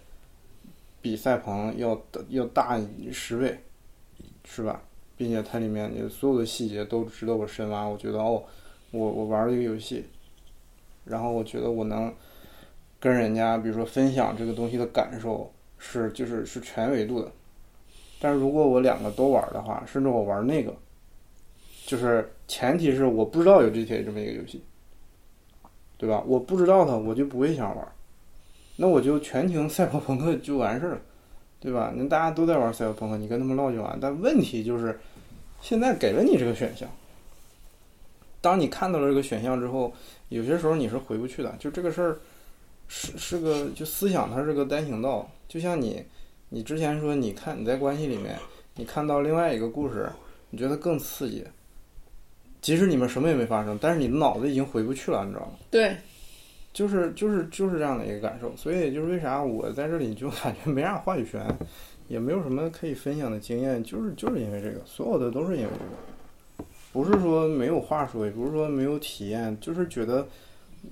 [1.00, 2.78] 比赛鹏要要大
[3.10, 3.58] 十倍，
[4.44, 4.82] 是吧？
[5.16, 7.86] 并且它里面的所有的细节都值得我深挖。
[7.86, 8.44] 我觉得哦，
[8.90, 10.04] 我我玩了一个游戏，
[11.06, 12.14] 然后我觉得我能
[13.00, 15.50] 跟人家比如说分享这个东西的感受。
[15.78, 17.30] 是就是是全维度的，
[18.20, 20.74] 但是如果我两个都玩的话，甚至我玩那个，
[21.86, 24.62] 就是前提是我不知道有 GTA 这么一个游戏，
[25.96, 26.22] 对吧？
[26.26, 27.88] 我不知道它，我就不会想玩，
[28.76, 31.00] 那我就全听赛博朋克就完事儿了，
[31.60, 31.92] 对吧？
[31.96, 33.98] 那大家都在玩赛博朋克，你跟他们唠就完。
[34.00, 34.98] 但问题就是，
[35.60, 36.88] 现在给了你这个选项，
[38.40, 39.92] 当你看到了这个选项之后，
[40.28, 42.18] 有些时候你是回不去的，就这个事儿。
[42.90, 45.30] 是是个就思想，它是个单行道。
[45.48, 46.04] 就像你，
[46.50, 48.38] 你之前说，你看你在关系里面，
[48.76, 50.10] 你看到另外一个故事，
[50.50, 51.42] 你觉得更刺激。
[52.60, 55.52] 即使你们什么也没发生，但是你的脑子已经回不去了，你知道吗？
[55.70, 55.96] 对，
[56.74, 58.54] 就是就是就是这样的一个感受。
[58.56, 61.42] 所以就是为啥我在这里就感觉没啥话语权，
[62.08, 70.28] 也没有什么可以分享的经验，就是就是因为这个，所有的都是因为这个，不是说没有话说，也不是说没有体验，就是觉得。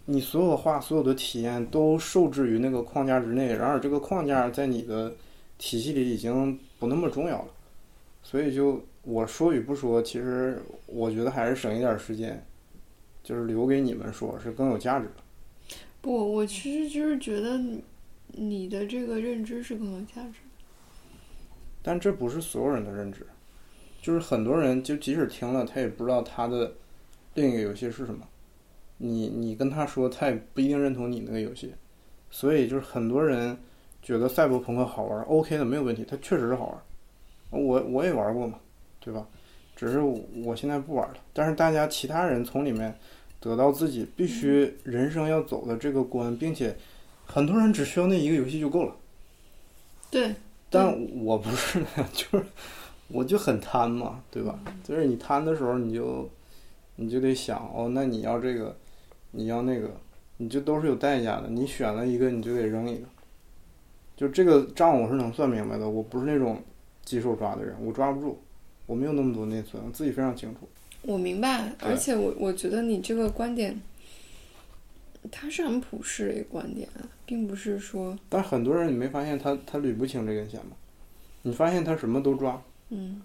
[0.04, 5.14] 你所有的话，所有的体验都受制于那个框架之内，然而这个框架在你的
[5.58, 7.48] 体系里已经不那么重要了，
[8.22, 12.44] 所以就我说与不说，其实我觉得还是省一点时间，
[13.24, 15.22] 就是留给你们说，是更有价值的。
[16.00, 17.60] 不，我其实就是觉得
[18.32, 21.46] 你的这个认知是更有价值的。
[21.82, 23.26] 但这不是所有人的认知，
[24.02, 26.72] 就是很多人就即使听了，他也不知道他的
[27.34, 28.26] 另一个游戏是什么。
[28.98, 31.74] 你你跟他说，他也不一定认同你那个游戏，
[32.30, 33.56] 所以就是很多人
[34.02, 36.66] 觉得赛博朋克好玩，OK 的没有问题，它确实是好
[37.50, 38.58] 玩，我我也玩过嘛，
[39.00, 39.26] 对吧？
[39.76, 42.98] 只是我现在不玩了，但是大家其他人从里面
[43.38, 46.74] 得到自己必须人生要走的这个关，并且
[47.26, 48.96] 很多人只需要那一个游戏就够了。
[50.10, 50.34] 对，
[50.70, 52.46] 但我不是的， 就是
[53.08, 54.58] 我就很贪嘛，对吧？
[54.82, 56.30] 就是你贪的时候，你就
[56.94, 58.74] 你就得想哦，那你要这个。
[59.32, 59.90] 你要那个，
[60.38, 61.48] 你就都是有代价的。
[61.48, 63.06] 你选了一个，你就得扔一个。
[64.16, 65.88] 就这个账我是能算明白的。
[65.88, 66.62] 我不是那种
[67.04, 68.38] 鸡手抓的人，我抓不住，
[68.86, 70.60] 我没有那么多内存，我自己非常清楚。
[71.02, 73.78] 我明白，而且我我觉得你这个观点，
[75.30, 76.88] 它是很普世的一个观点，
[77.26, 78.18] 并不是说。
[78.30, 80.72] 但很多人你没发现他他捋不清这根弦吗？
[81.42, 83.20] 你发现他什么都抓，嗯，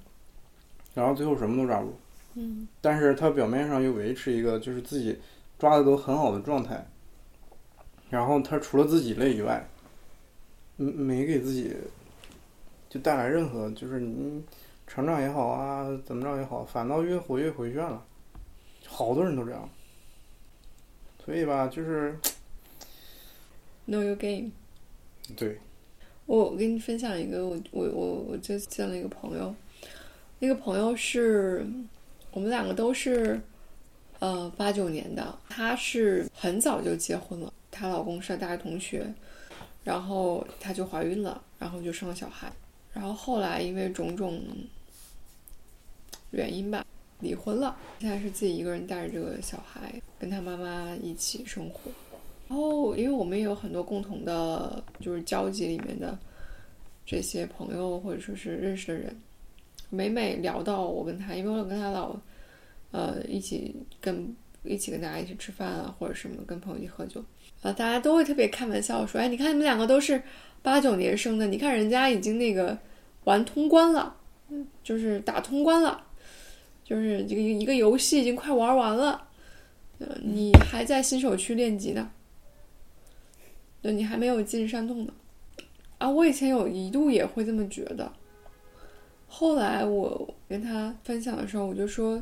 [0.94, 1.94] 然后最后什么都抓不住，
[2.36, 5.18] 嗯，但是他表面上又维持一个就是自己。
[5.62, 6.84] 抓的都很好的状态，
[8.10, 9.64] 然后他除了自己累以外，
[10.76, 11.72] 没给自己
[12.90, 14.44] 就带来任何就是你
[14.88, 18.04] 成长也好啊，怎么着也好，反倒越活越回旋了。
[18.88, 19.70] 好多人都这样，
[21.24, 22.18] 所以吧，就是
[23.88, 24.50] know your game。
[25.38, 25.60] 对，
[26.26, 29.54] 我我跟你分享一个，我我我我就见了一个朋友，
[30.40, 31.64] 那个朋友是
[32.32, 33.40] 我们两个都是。
[34.22, 39.12] 呃，八九年的，她是很早就结婚了，她老公是大学同学，
[39.84, 42.54] 然后她就怀孕了，然后就生了小孩，
[42.94, 44.40] 然后后来因为种种
[46.30, 46.86] 原因吧，
[47.20, 51.90] 离婚了，现在是自己一个人带着这个小孩跟她妈妈一起生活，
[52.48, 56.16] 然后因为我们也有很多共同的，就是交集里面的
[57.08, 59.20] 这些朋友或者说是认识的人，
[59.90, 62.16] 每每聊到我跟她，因为我跟她老。
[62.92, 67.24] 呃，一起跟一起跟大家一起吃饭啊，或者什么跟朋友一起喝酒，
[67.62, 70.22] 啊，大家都会特别开玩笑说，哎，你看你们两个都是
[70.62, 72.78] 八九年生的，你看人家已经那个
[73.24, 74.16] 玩通关了，
[74.84, 76.06] 就是打通关了，
[76.84, 79.28] 就是这个一个游戏已经快玩完了，
[80.22, 82.12] 你还在新手区练级呢，
[83.82, 85.14] 对，你还没有进山洞呢。
[85.98, 88.12] 啊，我以前有一度也会这么觉得，
[89.28, 92.22] 后来我跟他分享的时候，我就说，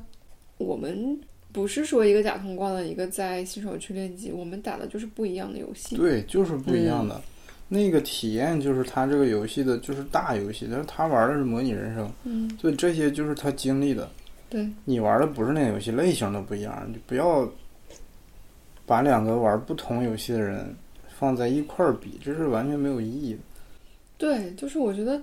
[0.59, 1.19] 我们
[1.51, 5.95] 不是说一个假通关了，一个在新手区练级，我们打的就是不一样的游戏。
[5.95, 7.19] 对，就是不一样的。
[7.67, 14.09] 那个体验就是他这个游戏的，就是大游戏，但是他玩的是模拟人生，嗯，所以这些就是他经历的。
[14.49, 17.47] 对，你玩的不是那个游戏，类型都不一样，你不要
[18.85, 20.75] 把两个玩不同游戏的人
[21.17, 23.39] 放在一块儿比，这是完全没有意义的。
[24.17, 25.21] 对，就是我觉得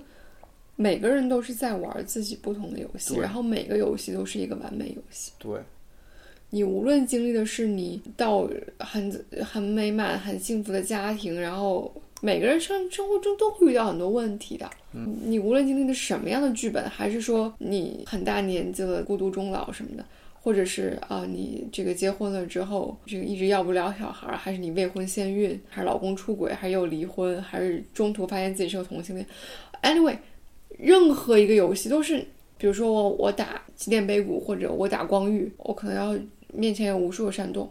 [0.77, 5.33] 每个人都是在玩自己不同的游戏，然后每个游戏都是一个完美游戏。
[5.37, 5.59] 对，
[6.51, 8.47] 你无论经历的是你到
[8.79, 14.69] 很很美满、很幸福的家庭，然后每个人生生活中都会遇到很多问题的。
[14.93, 20.05] 嗯，你无论经历的什么样的剧本，还是说你很大年纪了孤独终老什么的，
[20.39, 29.27] 或者是啊、你这个结婚了之后，这个一直要不了小孩儿，还是你未婚先孕，还是老公出轨，还是又离婚，还是中途发现自己是个同性恋
[29.83, 30.15] ，anyway，
[30.77, 32.19] 任何一个游戏都是，
[32.57, 36.19] 比如说我我打起点碑谷或者我打光遇，我可能要
[36.53, 37.69] 面前有无数个山洞，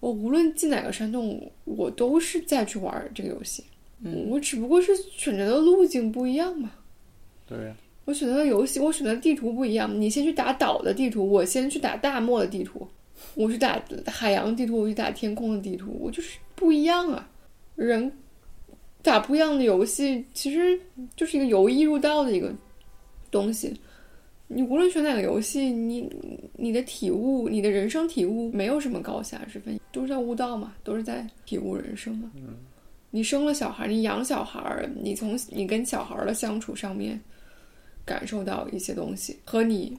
[0.00, 3.64] 我无论进哪个山洞，我都是在去玩这个游戏，
[4.02, 6.70] 嗯我只不过是选择的路径不一样嘛。
[7.46, 10.00] 对呀，我选择的游戏，我选择的地图不一样。
[10.00, 12.86] 你先去打岛的地图，我先去打大漠的地图，
[13.34, 17.28] 我去打海洋地图，我去打天空的地图，我就是不一样啊。
[17.74, 18.12] 人
[19.08, 20.78] 打不一样的游戏，其实
[21.16, 22.52] 就是一个由易入道的一个
[23.30, 23.74] 东西。
[24.46, 26.10] 你无论选哪个游戏，你
[26.54, 32.30] 你的体悟，你的人生体悟，没有什么高下之分，都是在悟道嘛，都是在体悟人生嘛。
[33.10, 37.18] 你生了小孩，你养小孩，你从你跟小孩的相处上面，
[38.04, 39.96] 感受到一些东西，和你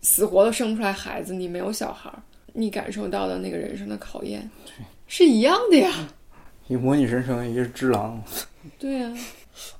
[0.00, 2.10] 死活都生不出来孩子，你没有小孩，
[2.52, 4.50] 你感受到的那个人生的考验，
[5.06, 6.08] 是一样的呀。
[6.68, 8.20] 一模拟人生，一个是只狼。
[8.78, 9.12] 对呀、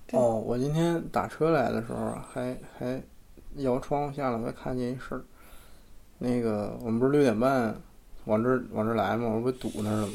[0.07, 3.03] 对哦，我今天打车来的时候啊还还
[3.57, 5.25] 摇窗户下来，我还看见一事儿。
[6.19, 7.75] 那个我们不是六点半
[8.27, 9.29] 往这儿往这儿来吗？
[9.29, 10.15] 我不堵那儿了吗？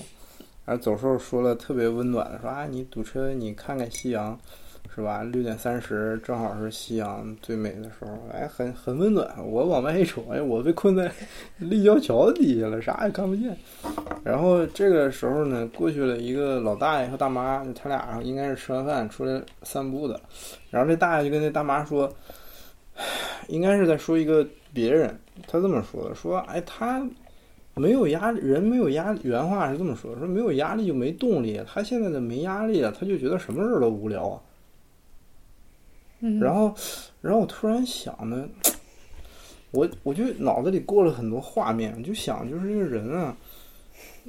[0.66, 4.40] 然后走时候说了特别温暖的，说啊你堵车你看看夕阳，
[4.94, 5.24] 是吧？
[5.24, 9.26] 六点三十正好是夕阳最美的时候，哎，很很温暖。
[9.38, 11.10] 我往外一瞅，哎，我被困在
[11.60, 13.56] 立交桥底下了，啥也看不见。
[14.24, 20.20] 然后这个时候呢，过去了一个老大爷和大妈，他俩应该是吃完饭出来散步的。
[20.70, 22.14] 然后这大爷就跟那大妈说，
[23.48, 25.18] 应该是在说一个别人，
[25.48, 27.02] 他这么说的，说哎他
[27.76, 34.42] 没有压力，人没有压力，原话是这么说的，说没有压力就没动力，他现在的没压力了，他就觉得什么事儿都无聊啊。
[36.40, 36.74] 然后，
[37.22, 38.48] 然后我突然想呢，
[39.72, 43.36] 我我就脑子里过了很多画面，我就想就是这个人啊，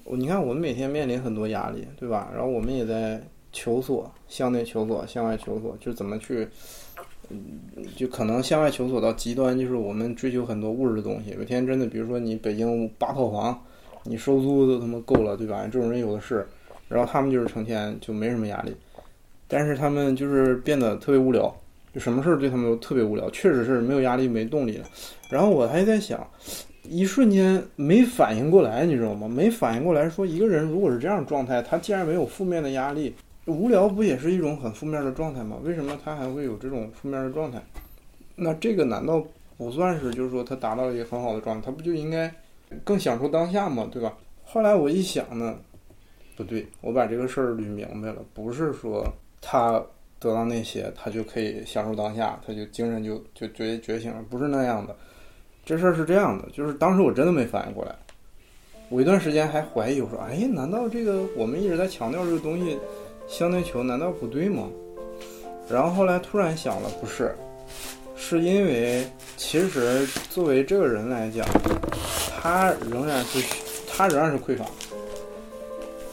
[0.05, 2.31] 你看我们每天面临很多压力，对吧？
[2.33, 6.49] 然后我们也在求索，向内求索，向外求索，就怎么去，
[7.29, 7.61] 嗯，
[7.95, 11.33] 就可能向外求索到极端，就是我们追求很多物质的东西。
[11.33, 13.63] 有一天真的，比如说你北京八套房，
[14.05, 15.63] 你收租都他妈够了，对吧？
[15.71, 16.49] 这种人有的是，
[16.89, 18.75] 然后他们就是成天就没什么压力，
[19.47, 21.55] 但是他们就是变得特别无聊。
[21.93, 24.87] 就什么事儿对他们都特别无聊，确实是没有压力、没动力了。
[25.29, 26.27] 然后我还在想，
[26.85, 29.29] 一瞬间没反应过来，你知道吗？
[29.29, 33.15] 没反应过来，说一个人如果是这样状态，他既然没有负面的压力，
[33.47, 35.59] 无聊不也是一种很负面的状态吗？
[35.63, 37.63] 为什么他还会有这种负面的状态？
[38.37, 39.23] 那这个难道
[39.59, 41.67] 不算是就是说他达到一个很好的状态？
[41.67, 42.33] 他不就应该
[42.85, 43.87] 更享受当下吗？
[43.93, 44.17] 对吧？
[44.45, 45.57] 后来我一想呢，
[46.37, 49.07] 不对，我把这个事儿捋明白了，不是说
[49.43, 49.85] 他。
[50.23, 54.95] 得到那些，他就可以享受当下，他就精神就就觉觉醒了，不是那样的。
[55.65, 57.95] 这事儿是这样的，就是当时我真的没反应过来，
[58.89, 62.79] 我一段时间还怀疑，我说，哎，难道这个我们一直在强调这个东西，
[63.27, 64.69] 相对球难道不对吗？
[65.69, 67.35] 然后后来突然想了，不是，
[68.17, 69.05] 是因为
[69.37, 71.47] 其实作为这个人来讲，
[72.41, 73.39] 他仍然是
[73.89, 74.65] 他仍然是匮乏，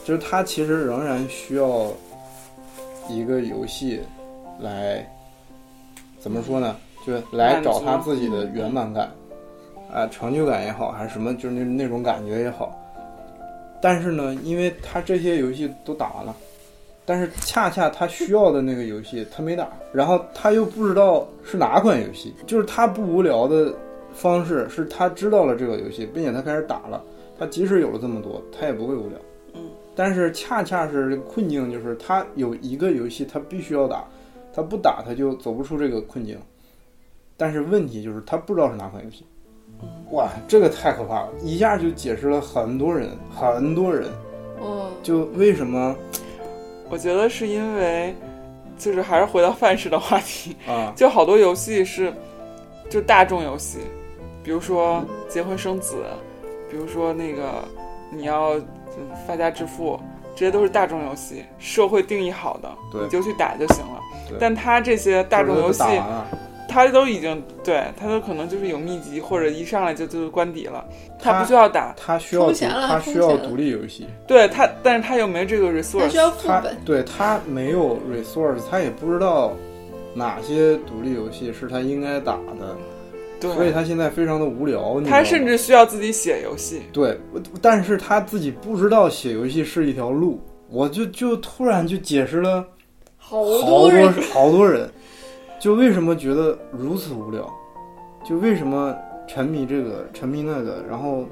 [0.04, 1.92] 就是他其实仍然需要。
[3.10, 4.02] 一个游戏
[4.60, 5.06] 来
[6.20, 6.76] 怎么说呢？
[7.08, 9.10] 就来找他自己的圆满感，
[9.92, 12.76] 啊，成就感也好，还是什么，就是那那种感觉也好。
[13.82, 16.36] 但是呢，因为他这些游戏都打完了，
[17.06, 23.74] 但是恰恰他需要的那个游戏他没打，然后他又不知道是哪款游戏，就是他不无聊的
[24.12, 27.02] 方式是他知道了这个游戏，并且他开始打了，
[27.40, 29.18] 他即使有了这么多，他也不会无聊。
[30.00, 34.06] 但是恰恰是困境，就是他有一个游戏他必须要打，
[34.54, 36.40] 他不打他就走不出这个困境。
[37.36, 39.26] 但是问题就是他不知道是哪款游戏。
[40.12, 44.08] 哇，这个太可怕了，一下就解释了很多人，很多人
[44.64, 45.94] 嗯，就为什么
[46.90, 48.16] 我觉得是因为，
[48.78, 52.14] 就是还是回到范式的话题，啊就好多游戏是
[52.90, 53.80] 就大众游戏，
[54.44, 55.98] 比如说结婚生子，
[56.72, 57.66] 比如说那个
[58.12, 60.00] 你要嗯发家致富，
[60.36, 63.04] 这些都是大众游戏，社会定义好的，对。
[63.04, 64.00] 你就去打就行了。
[64.40, 66.28] 但他这些大众游戏打，完了，
[66.68, 70.86] 它都已经对他都可能就是有秘籍，或者一上来就就是关底了，
[71.18, 79.54] 它它不需要打，他需要钱了他需要独立游戏，对他，但是他又没这个 resource，需要副他本，对他没有 resource，他也不知道
[80.14, 82.78] 哪些独立游戏是他应该打的，
[83.42, 85.02] 所以，他现在非常的无聊。
[85.02, 86.82] 他甚至需要自己写游戏。
[86.92, 87.18] 对，
[87.62, 92.66] 但是他自己不知道写游戏是一条路，我就就突然就解释了
[93.18, 94.90] 好好多人好多人，
[95.60, 97.50] 就为什么觉得如此无聊，
[98.28, 98.96] 就为什么
[99.28, 101.26] 沉迷这个沉迷那个，然后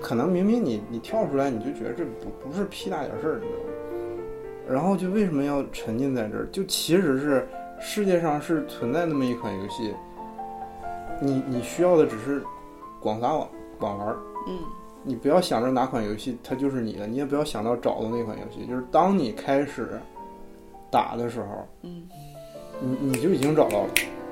[0.00, 3.68] 可能明明你你跳出来你就觉得这不不是屁大点事儿，你知道吗？
[4.68, 6.46] 然后就为什么要沉浸在这儿？
[6.52, 7.46] 就其实是
[7.80, 9.92] 世界上是存在那么一款游戏，
[11.20, 12.42] 你你需要的只是
[13.00, 13.48] 广撒网
[13.78, 14.16] 广玩儿。
[14.48, 14.58] 嗯，
[15.02, 20.00] 你不要想着哪款游戏它就是你的，你也不要想到找的那款游戏，就是当你开始
[20.90, 22.08] 打的时候，嗯，
[22.80, 23.90] 你你就已经找到了，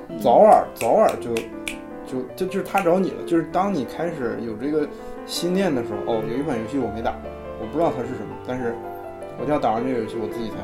[0.09, 0.19] 嗯。
[0.19, 1.33] 早晚早晚就
[2.05, 4.87] 就就就是他找你了，就是当你开始有这个
[5.25, 7.15] 心念的时候，哦，有一款游戏我没打，
[7.61, 8.75] 我不知道它是什么，但是
[9.39, 10.55] 我就要打完这个游戏，我自己才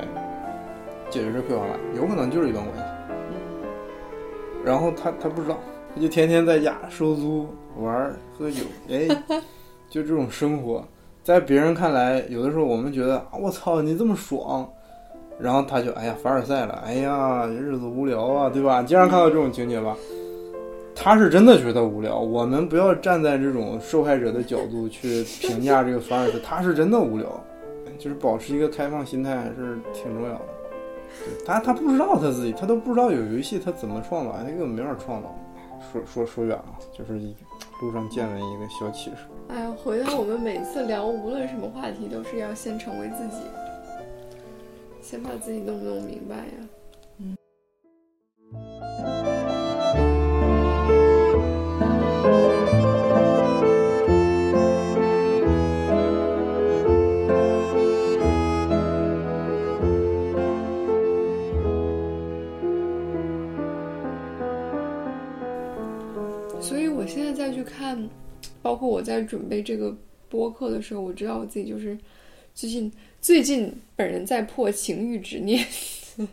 [1.09, 2.84] 解决这匮乏感，有可能就是一段关系，
[4.65, 5.57] 然后他他不知道，
[5.97, 7.47] 他就天天在家收租、
[7.79, 9.07] 玩、喝酒，哎，
[9.89, 10.85] 就这种生活，
[11.23, 14.69] 在别人看来，有的时候我们觉得啊，我操，你这么爽，
[15.39, 18.83] 然后他就哎呀凡尔赛了，哎呀日子无聊啊，对吧？
[18.83, 19.97] 经常看到这种情节吧。
[20.93, 27.27] 他是真的觉得无聊，我们不要站在这种受害者的角度去评价这个凡尔赛，他是真的无聊，
[27.97, 30.45] 就是保持一个开放心态还是挺重要的。
[31.43, 35.35] 他，他不知道他自己，他都不知道有游戏他怎么创造，他根本没法创造。
[35.91, 37.36] 说说说远了，就是一
[37.82, 39.17] 路上见闻一个小启示。
[39.49, 43.43] 哎呀，回到我们每次聊无论什么话题，都是要先成为自己，
[45.01, 46.67] 先把自己弄弄明白呀。
[67.78, 68.09] 看，
[68.63, 69.95] 包括我在准备这个
[70.28, 71.95] 播客的时候，我知道我自己就是
[72.55, 75.63] 最近最近本人在破情欲执念，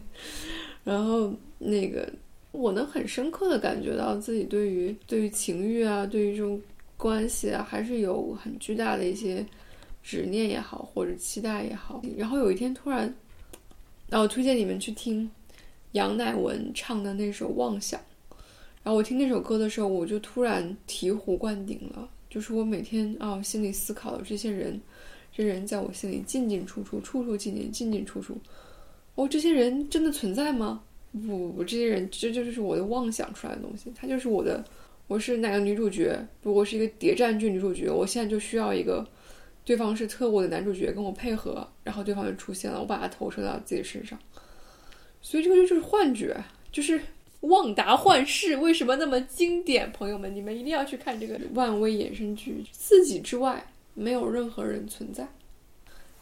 [0.83, 2.11] 然后那个
[2.51, 6.59] 我能很深刻的感觉到自己对于对于情欲啊，对于这种
[6.97, 9.45] 关系啊，还是有很巨大的一些
[10.03, 12.01] 执念也好，或者期待也好。
[12.17, 13.01] 然后有一天突然，
[14.09, 15.31] 然后我推荐你们去听
[15.93, 18.01] 杨乃文唱的那首《妄想》。
[18.85, 24.79] 然后我听那首歌的时候，我就突然醍醐灌顶了，就是我每天啊心里思考的这些人，
[25.33, 28.37] 这人在我心里进进出出，出出进进，进进出出。
[29.15, 30.83] 哦，这些人真的存在吗？
[31.13, 34.63] 不不不，这些人这这就是我的妄想出来的东西，他就是我的，
[35.07, 36.15] 我是哪个女主角？
[36.43, 39.03] 不，我是一个谍战剧女主角，我现在就需要一个
[39.65, 44.19] 对方是特务的男主角跟我配合，然后对方就出现了，我把他投射到自己身上，
[45.23, 46.37] 所以这个就是幻觉，
[46.71, 47.01] 就是。
[47.45, 49.91] 旺达幻视为什么那么经典？
[49.93, 52.65] 朋友们，你们一定要去看这个漫威衍生剧。
[52.73, 55.29] 自己之外，没有任何人存在。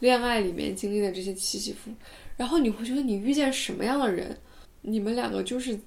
[0.01, 1.91] 恋爱里面经历的这些起起伏，
[2.37, 4.37] 然后你会觉得你遇见什么样的人，
[4.81, 5.79] 你们两个就是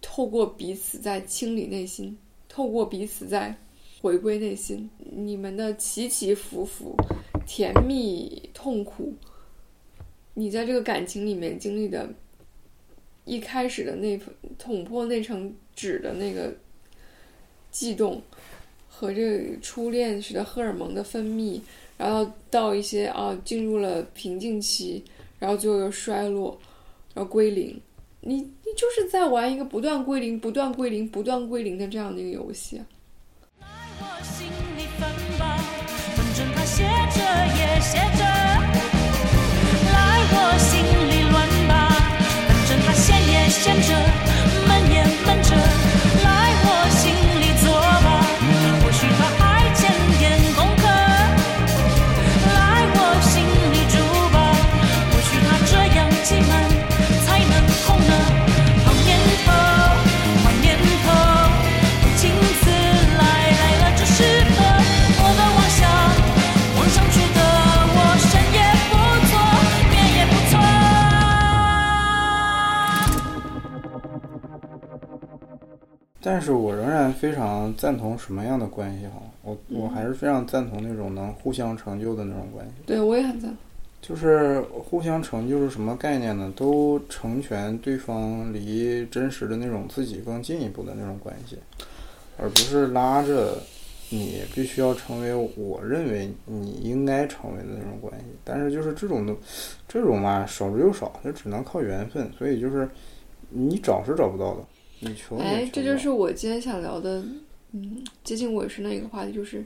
[0.00, 2.16] 透过彼此在清理内心，
[2.48, 3.54] 透过彼此在
[4.00, 6.96] 回归内心，你们的起起伏伏、
[7.46, 9.14] 甜蜜、痛苦，
[10.32, 12.08] 你在这个感情里面经历的。
[13.26, 14.18] 一开始的那
[14.58, 16.54] 捅破那层纸的那个
[17.70, 18.22] 悸动，
[18.88, 21.60] 和这初恋时的荷尔蒙的分泌，
[21.98, 25.04] 然后到一些啊进入了瓶颈期，
[25.38, 26.58] 然后最后又衰落，
[27.12, 27.78] 然后归零。
[28.20, 32.86] 你你就是在玩一个不断归零、不断归零、不断归零的这样的一个游戏啊。
[36.64, 37.20] 写着
[37.56, 38.25] 也写着。
[43.48, 43.94] 想着，
[44.66, 45.85] 蔓延漫着。
[76.26, 79.22] 但是我仍然非常赞同什么样的关系哈？
[79.44, 82.72] 我我还是非常赞同那种能互相成就的那种关系。
[82.84, 83.56] 对我也很赞同。
[84.02, 86.52] 就是互相成就是什么概念呢？
[86.56, 91.60] 都成全对方离真实的那种自己更进一步的那种关系，
[92.36, 93.62] 而不是拉着
[94.10, 98.26] 你必须要成为我认为你应该成为的那种关系。
[98.42, 99.32] 但是就是这种的，
[99.86, 102.28] 这种嘛少之又少，就只能靠缘分。
[102.36, 102.88] 所以就是
[103.48, 104.60] 你找是找不到的，
[105.38, 107.22] 哎，这就是我今天想聊的，
[107.72, 109.64] 嗯，接近尾声的一个话题，就是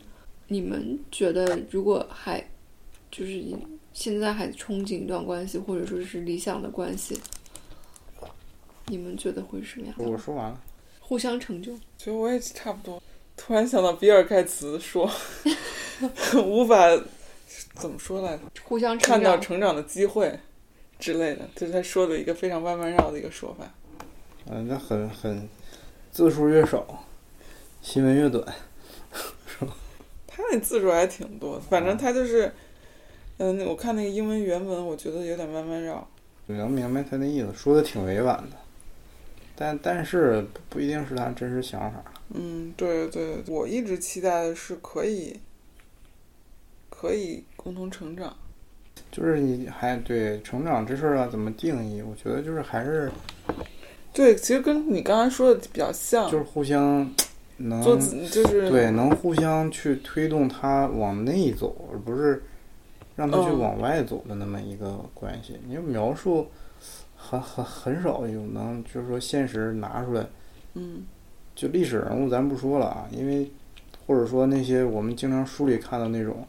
[0.49, 2.45] 你们觉得如果还
[3.11, 3.43] 就是
[3.93, 7.21] 现在还憧憬一段关系，或者说是理想的关系，
[8.87, 10.05] 你们觉得会是什么样的？
[10.05, 10.61] 我说完了。
[11.01, 11.75] 互相成就。
[11.97, 13.03] 其实我也差不多。
[13.37, 15.11] 突然想到比尔盖茨说，
[16.45, 16.87] 无法
[17.75, 18.43] 怎么说来着？
[18.65, 20.39] 互相成看到，成长的机会
[20.99, 23.73] 之类的，就是他说的一个非常弯弯绕的一个说法。
[24.47, 25.49] 嗯，那很很
[26.11, 27.05] 字数越少，
[27.83, 28.45] 新闻越短。
[29.47, 29.75] 是吧
[30.27, 32.53] 他那字数还挺多的，反正他就是，
[33.39, 36.07] 嗯，我看那个英文原文，我觉得有点弯弯绕。
[36.47, 38.57] 你能明白他的意思，说的挺委婉的，
[39.55, 42.03] 但但是不不一定是他真实想法。
[42.31, 45.39] 嗯，对对，我一直期待的是可以，
[46.89, 48.37] 可以共同成长。
[49.11, 52.01] 就是你还对成长这事儿啊，怎么定义？
[52.01, 53.11] 我觉得就是还是
[54.13, 57.09] 对，其实跟你刚才说的比较像，就是互相
[57.59, 62.43] 能做就是对能互相去推动他往内走，而不是
[63.17, 65.59] 让他去嗯往外走的那么一个关系。
[65.67, 66.49] 你就描述
[67.17, 70.27] 很很很少有能就是说现实拿出来。
[70.75, 71.05] 嗯
[71.55, 73.51] 就历史人物咱不说了啊，因为
[74.07, 76.47] 或者说那些我们经常书里看到那种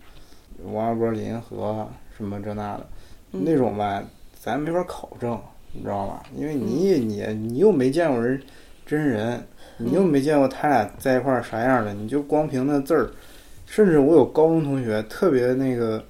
[0.63, 2.87] 王二伯林和什么这那的、
[3.33, 4.01] 嗯那种吧，
[4.39, 5.37] 咱没法考证，
[5.73, 6.23] 你知道吧？
[6.35, 8.41] 因为你你你又没见过人
[8.85, 9.41] 真人，
[9.77, 13.09] 你又没见过他俩在一块儿啥样的，你就光凭那字儿，
[13.65, 16.03] 甚至我有高中同学特别那个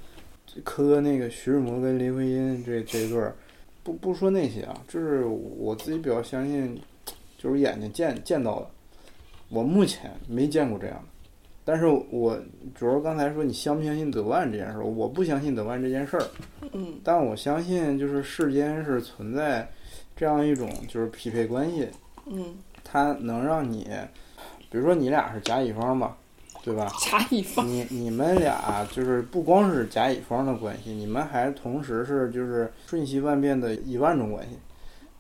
[0.64, 3.36] 磕那个徐志摩跟林徽因这这一对儿，
[3.84, 6.82] 不不说那些啊，就是我自己比较相信，
[7.38, 8.68] 就是眼睛见见到的。
[9.50, 11.04] 我目前没见过这样的，
[11.64, 12.40] 但是我
[12.74, 16.24] 主要刚才说你相不相信德万这件事儿，我不相信德万这件事儿，
[16.74, 19.70] 嗯但我相信就是世间是存在
[20.16, 21.88] 这样一种就是匹配关系，
[22.26, 23.88] 嗯它能让你，
[24.70, 26.18] 比如说你俩是甲乙方吧，
[26.64, 26.92] 对吧？
[27.00, 34.58] 甲乙方，你你们俩就是不光是甲乙方的关系，你们还同时是就是瞬息万变的一万种关系，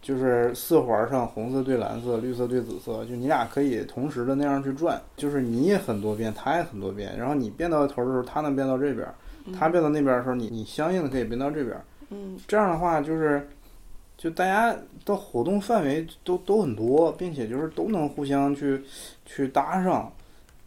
[0.01, 9.07] 就是四环上红色对蓝色，绿色对紫色，就你俩可以同时的那样去转，就是你也很多变，他也很多变，然后你变到头的时候，他能变到这边，
[9.57, 11.77] 他变到那边的时候，你你相应的可以变到这边，
[12.09, 13.47] 嗯这样的话就是。
[14.17, 18.79] 就大家的活动范围都都很多，并且就是都能互相去
[19.25, 20.13] 去搭上，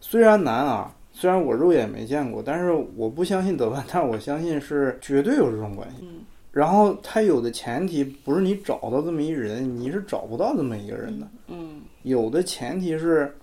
[0.01, 5.99] 虽然难啊，虽然我肉眼没见过，但是我不相信德万，但是我相信是绝对有这种关系。
[6.01, 6.19] 嗯
[6.55, 11.27] 然后他有的前提不是你找到这么一人，你是找不到这么一个人的。
[11.49, 13.35] 嗯有的前提是，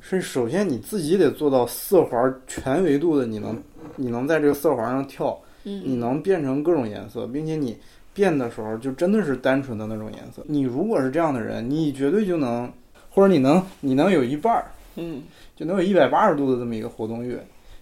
[0.00, 3.62] 是首先你自己得做到色环全维度的，你能
[3.96, 7.76] 你能在这个色环上跳，你嗯，能变成各种颜色，并且你
[8.14, 10.42] 变的时候就真的是单纯的那种颜色。
[10.46, 12.72] 你如果是这样的人，你绝对就能，
[13.10, 14.64] 或者你能你能有一半儿。
[14.96, 15.22] 嗯
[15.54, 17.36] 就能有一百八十度的这么一个活动域，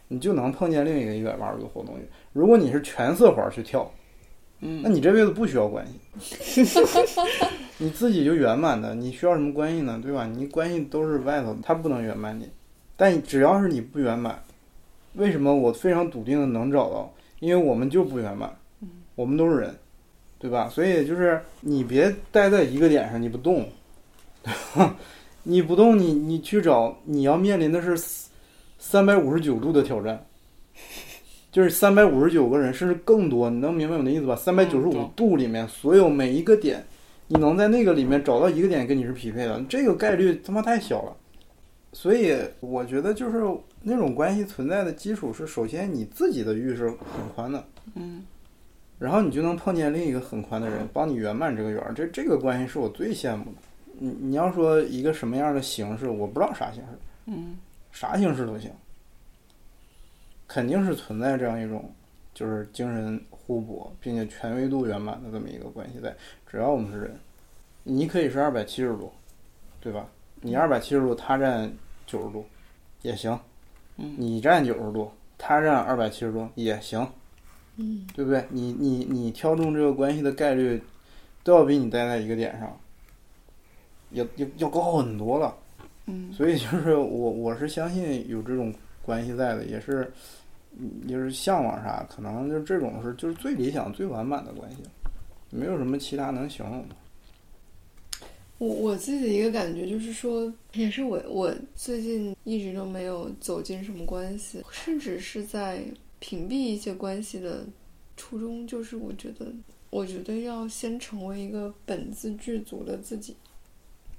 [0.08, 2.00] 你就能碰见另一个一百八十度活动域。
[2.32, 3.88] 如果你是全色环去跳，
[4.60, 5.86] 嗯那你这辈子不需要关
[6.18, 6.62] 系，
[7.78, 8.94] 你自己就圆满的。
[8.94, 10.00] 你需要什么关系呢？
[10.02, 10.26] 对吧？
[10.26, 12.48] 你关系都是外头的，它不能圆满你。
[12.96, 14.42] 但只要是你不圆满，
[15.14, 17.12] 为什么我非常笃定的能找到？
[17.40, 18.50] 因为我们就不圆满，
[19.14, 19.74] 我们都是人，
[20.38, 20.70] 对吧？
[20.70, 23.68] 所以就是你别待在一个点上，你不动，
[25.44, 27.94] 你不动，你你去找，你要面临的是
[28.78, 30.25] 三百五十九度的挑战，
[31.56, 33.48] 就是三百五十九个人，甚至更多。
[33.48, 34.36] 你能明白我的意思吧？
[34.36, 36.84] 三百九十五度里面，所有每一个点，
[37.28, 41.16] 你能在那个里面找到一个点跟你是匹配的，这个概率他妈太小了。
[41.94, 43.42] 所以我觉得就是
[43.80, 48.22] 那种关系存在的基础是，首先你自己的域是很宽的，嗯
[48.98, 51.94] 然后你就能碰见另一个很宽的人，帮你圆满这个圆儿。
[51.94, 53.52] 这这个关系是我最羡慕的。
[53.98, 57.56] 你你要说一个什么样的形式，我不知道啥形式，嗯
[57.92, 58.70] 啥形式都行，
[60.48, 61.90] 肯定是存在这样一种
[62.34, 66.14] 就是精神互补，并且权威度圆满的这么一个关系在。
[66.46, 67.18] 只要我们是人，
[67.82, 69.12] 你可以是二百七十度，
[69.80, 70.06] 对吧？
[70.40, 71.72] 你二百七十度，他占
[72.06, 72.44] 九十度，
[73.02, 73.38] 也行。
[73.96, 77.10] 嗯你占九十度，他占二百七十度也行，
[77.76, 78.44] 嗯，对不对？
[78.50, 80.80] 你你你挑中这个关系的概率，
[81.42, 82.78] 都要比你待在一个点上，
[84.10, 85.56] 要要要高很多了。
[86.08, 88.72] 嗯所以就是我我是相信有这种
[89.06, 90.12] 关系在的，也是
[90.78, 94.78] 嗯就是向往啥，可能就这种是就是最理想、最完满的关系，
[95.48, 96.84] 没有什么其他能形容。
[98.58, 105.84] 我我自己的一个感觉就是说，也是我我最近一直都没有走进什么关系，甚至是在
[106.18, 107.66] 屏蔽一些关系的
[108.16, 109.46] 初衷，就是我觉得，
[109.90, 113.36] 我觉得要先成为一个本自具足的自己，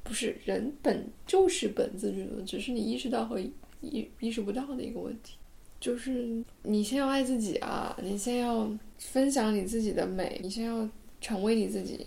[0.03, 3.39] 不是人本就是本自具足，只是你意识到和
[3.81, 5.37] 意意识不到的一个问题。
[5.79, 8.67] 就是你先要爱自己啊，你先要
[8.97, 10.89] 分享你自己的美，你先要
[11.21, 12.05] 成为你自己，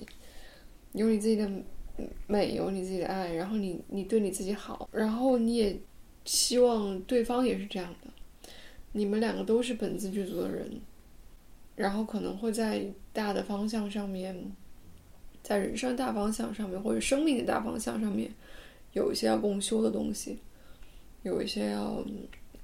[0.92, 1.48] 有你自己的
[2.26, 5.78] 美，有你自己的爱，然后你你对你自己好，然后你也
[6.24, 8.10] 希望对方也是这样的，
[8.90, 10.80] 你们两个都是本自具足的人，
[11.76, 14.36] 然后可能会在大的方向上面，
[15.44, 18.28] 在人生大方向上面或者生命的大方向上面，
[18.94, 20.38] 有一些要共修的东西，
[21.22, 22.04] 有一些要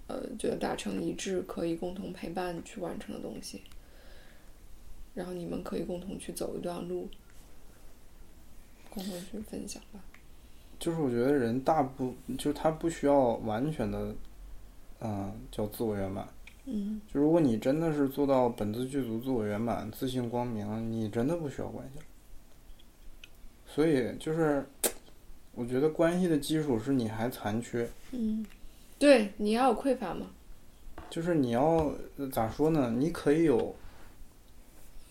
[0.07, 3.63] 呃觉得达成一致可以共同陪伴去完成的东西，
[5.15, 7.09] 然后你们可以共同去走一段路。
[8.91, 10.01] 共同去分享吧。
[10.79, 14.15] 就是我觉得人大部就是他不需要完全的，
[15.01, 16.27] 嗯、叫自我圆满。
[16.65, 22.05] 嗯就如果你真的是做到本自具足、自我圆满、自信光明，你真的不需要关系了。
[23.67, 24.67] 所以就是，
[25.57, 28.45] 我觉得关系的基础是你还残缺，嗯，
[28.99, 30.27] 对，你要有匮乏嘛。
[31.09, 32.95] 就是你要呃咋说呢？
[32.97, 33.75] 你可以有，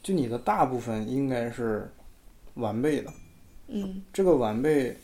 [0.04, 1.89] 就你的大部分应该是
[2.54, 3.12] 完备的。
[3.68, 4.96] 嗯这个完备，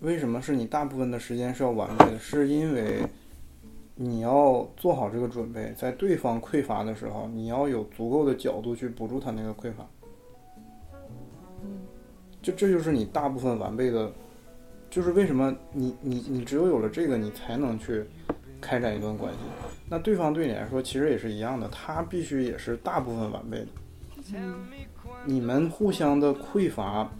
[0.00, 2.18] 为什么是你大部分的时间是要完备的？
[2.18, 3.06] 是因为
[3.94, 9.86] 你要做好这个准备，在对方匮乏的时候，你要有足够的角度去补助他那个匮乏。
[12.42, 14.12] 就这就是你大部分完备的，
[14.94, 18.04] 就是为什么你你你只有有了这个，你才能去
[18.60, 19.38] 开展一段关系。
[19.88, 23.66] 那对方对你来说其实也是一样的，他必须也是大部分完备的。
[25.24, 27.10] 你们互相的匮乏，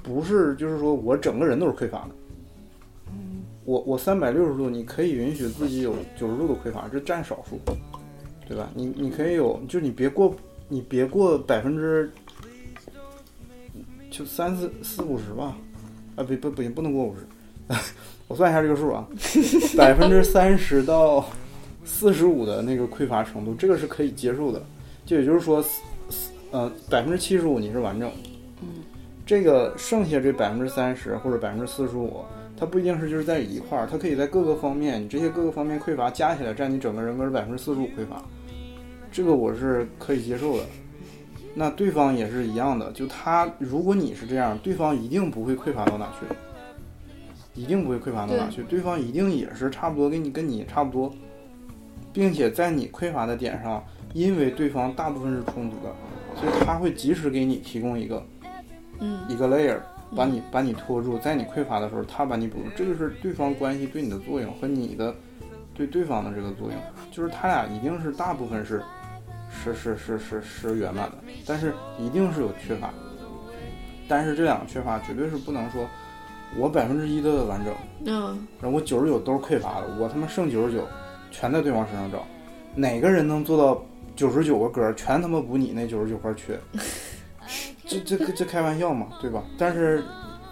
[0.00, 2.10] 不是就是说我整个人都是匮乏的。
[3.64, 7.58] 我我三百六十度，你可以允许自己有九十度的匮乏，这占少数，
[8.46, 8.70] 对吧？
[8.76, 10.32] 你你可以有，就你别过，
[10.68, 12.12] 你别过百分之，
[14.08, 15.56] 就三四四五十吧，
[16.22, 17.26] 啊，不不不行，不能过五十，
[18.28, 19.06] 我算一下这个数啊，
[19.76, 21.28] 百分之三十到
[21.84, 24.62] 四十五的那个匮乏程度，这个是可以接受的。
[25.04, 25.62] 就也就是说，
[26.52, 28.08] 呃，百分之七十五你是完整，
[28.60, 28.68] 嗯，
[29.26, 32.24] 这个剩下这百分之三十或者百分之四十五，
[32.56, 38.22] 它不一定是就是在一块儿，它可以在各个方面，你这些各个方面匮乏加起来占你整个人格的百分之四十五匮乏，
[39.10, 40.64] 这个我是可以接受的。
[41.54, 46.26] 那对方也是一样的，就他如果你是这样，对方一定不会匮乏到哪去，
[47.60, 51.14] 一定不会匮乏到哪去，对方一定也是差不多跟你跟你差不多，
[52.12, 53.84] 并且在你匮乏的点上，
[54.14, 55.94] 因为对方大部分是充足的，
[56.40, 58.24] 所以他会及时给你提供一个
[59.00, 59.18] 嗯。
[59.28, 59.78] 一个 layer，
[60.16, 65.14] 把你把你拖住，在你匮乏的时候，他把你补住，这就是对方关系对你的作用和你的
[65.74, 66.78] 对对方的这个作用，
[67.10, 68.82] 就是他俩一定是大部分是
[69.52, 72.92] 是是是是是圆满的，但是一定是有缺乏，
[74.08, 75.86] 但是这两个缺乏绝对是不能说
[76.58, 77.74] 我百分之一的完整，
[78.06, 80.86] 嗯然后我九十九都是匮乏的，我他妈剩九十九
[81.30, 82.26] 全在对方身上找，
[82.74, 83.82] 哪个人能做到
[84.16, 86.58] 九十九个格全他妈补你那九十九块缺？
[87.86, 89.42] 这这这这开玩笑嘛，对吧？
[89.58, 90.02] 但是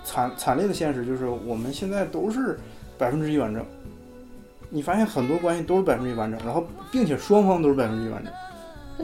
[0.04, 2.58] 惨惨烈的现实就是我们现在都是
[2.98, 3.64] 百分之一完整，
[4.68, 8.32] 你发现很多关系都是百分之一完整，然后并且双方都是百分之一完整，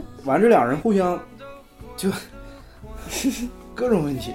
[0.25, 1.19] 完这两人互相
[1.95, 2.09] 就
[3.75, 4.33] 各种问题，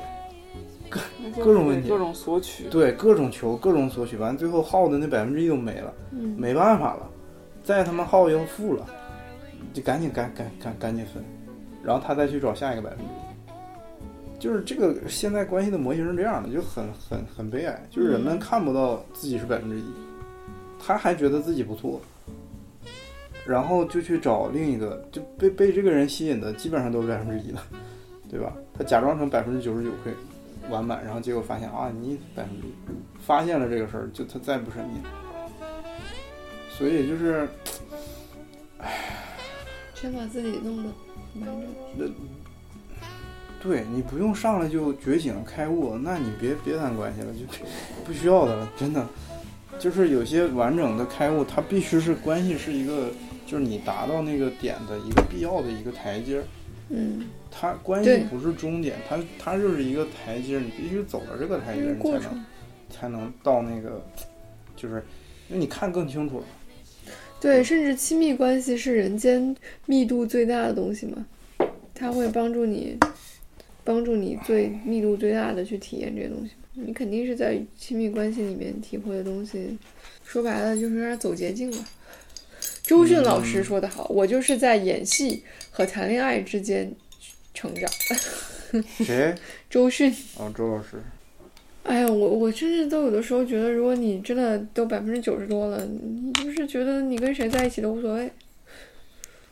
[0.89, 1.01] 各
[1.43, 5.93] 各种问题各种索取，对各种求各种索取，完最后耗的那百分之一都没了。
[6.13, 7.09] 嗯没办法了，
[7.65, 8.87] 再他妈耗要负了，
[9.73, 11.23] 就赶紧赶赶赶赶紧分，
[11.83, 13.07] 然后他再去找下一个百分之一。
[14.39, 19.85] 就是这个现在关系的模型是这样的，就很很很悲哀，就是人们嗯看不到自己是百分之一，
[20.85, 22.01] 他还觉得自己不错，
[23.47, 27.59] 然后就去找另一个，就被被这个人吸引的基本上都是百分之一的，
[28.31, 28.53] 对吧？
[28.77, 30.13] 他假装成百分之九十九会
[30.71, 32.73] 完满，然后结果发现啊，你百分之一，
[33.21, 35.01] 发现了这个事儿，就他再不是你。
[36.71, 37.49] 所以就是
[38.79, 38.91] 唉
[39.95, 40.91] 先把自己弄得
[41.41, 41.47] 完
[41.99, 42.13] 整。
[43.63, 47.41] 对你不用上来就觉醒开悟，那你别别谈关系了，就
[48.05, 49.07] 不需要的了，真的。
[49.79, 53.09] 就是有些完整的开悟，它必须是关系是一个，
[53.53, 56.45] 就是你达到那个点的一个必要的一个台阶儿。
[56.89, 62.45] 嗯，它关系不是终点，它它就是一个台阶儿，你必须走了这个台阶儿，你才能。
[62.95, 64.05] 才能到那个，
[64.77, 65.03] 就是
[65.49, 66.45] 因为你看更清楚了。
[67.41, 71.27] 对，甚至亲密关系是人间密度最大的东西嘛，
[71.95, 72.99] 它会帮助你，
[73.83, 76.53] 帮助你最密度最大的去体验这些东西。
[76.75, 79.79] 你肯定是在亲密关系里面体会的东西，
[80.23, 81.79] 说白了就是有点走捷径了。
[82.83, 86.93] 周迅老师说的好，我就是在演戏和谈恋爱之间
[87.55, 87.91] 成长。
[89.05, 89.35] 谁？
[89.71, 91.03] 周迅，哦，周老师。
[91.85, 98.31] 哎呀，我我甚至都有的时候觉得，如果你真的都百分之九十多了，你就是觉得你跟谁在一起都无所谓。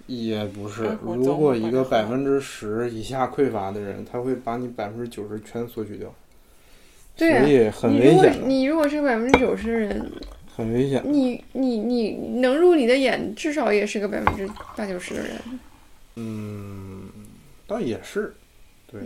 [0.06, 6.12] 也不是如果一个百分之十以下匮乏的人，他会把你百分之九十全索取掉，
[7.16, 10.12] 对呀、所以很你如果危险的，你如果是百分之九十的人，
[10.56, 11.02] 很危险。
[11.04, 15.30] 你你你能入你的眼，至少也是个百分之八九十的人。
[16.16, 17.08] 嗯，
[17.66, 18.34] 倒也是，
[18.90, 19.00] 对，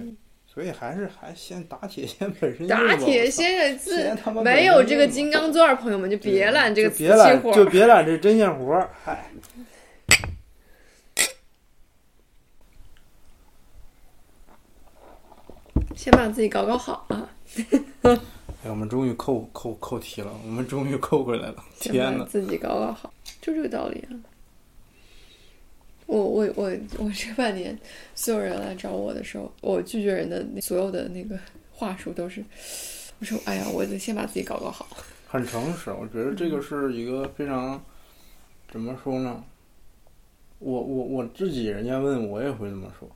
[0.46, 2.66] 所以还是还先打铁先本身。
[2.66, 7.52] 打铁先生先他妈字没有这个金刚钻，朋友们就别揽这个瓷器就别揽活。
[7.52, 8.90] 就别揽这针线活儿。
[9.04, 9.30] 嗨，
[15.94, 17.30] 先把自己搞搞好啊，
[18.64, 21.62] 哎，我们终于扣扣扣题了，我们终于扣回来了。
[21.78, 23.12] 天呐，自己搞搞好，
[23.42, 24.16] 就这个道理啊。
[26.06, 27.78] 我我我我这半年，
[28.14, 31.38] 所有人来找我的时候，我拒绝人的所有的那个
[31.70, 32.42] 话术都是，
[33.18, 34.88] 我说哎呀，我得先把自己搞搞好。
[35.28, 37.78] 很诚实，我觉得这个是一个非常
[38.72, 39.44] 怎么说呢？
[40.58, 43.06] 我我我自己，人家问我也会这么说，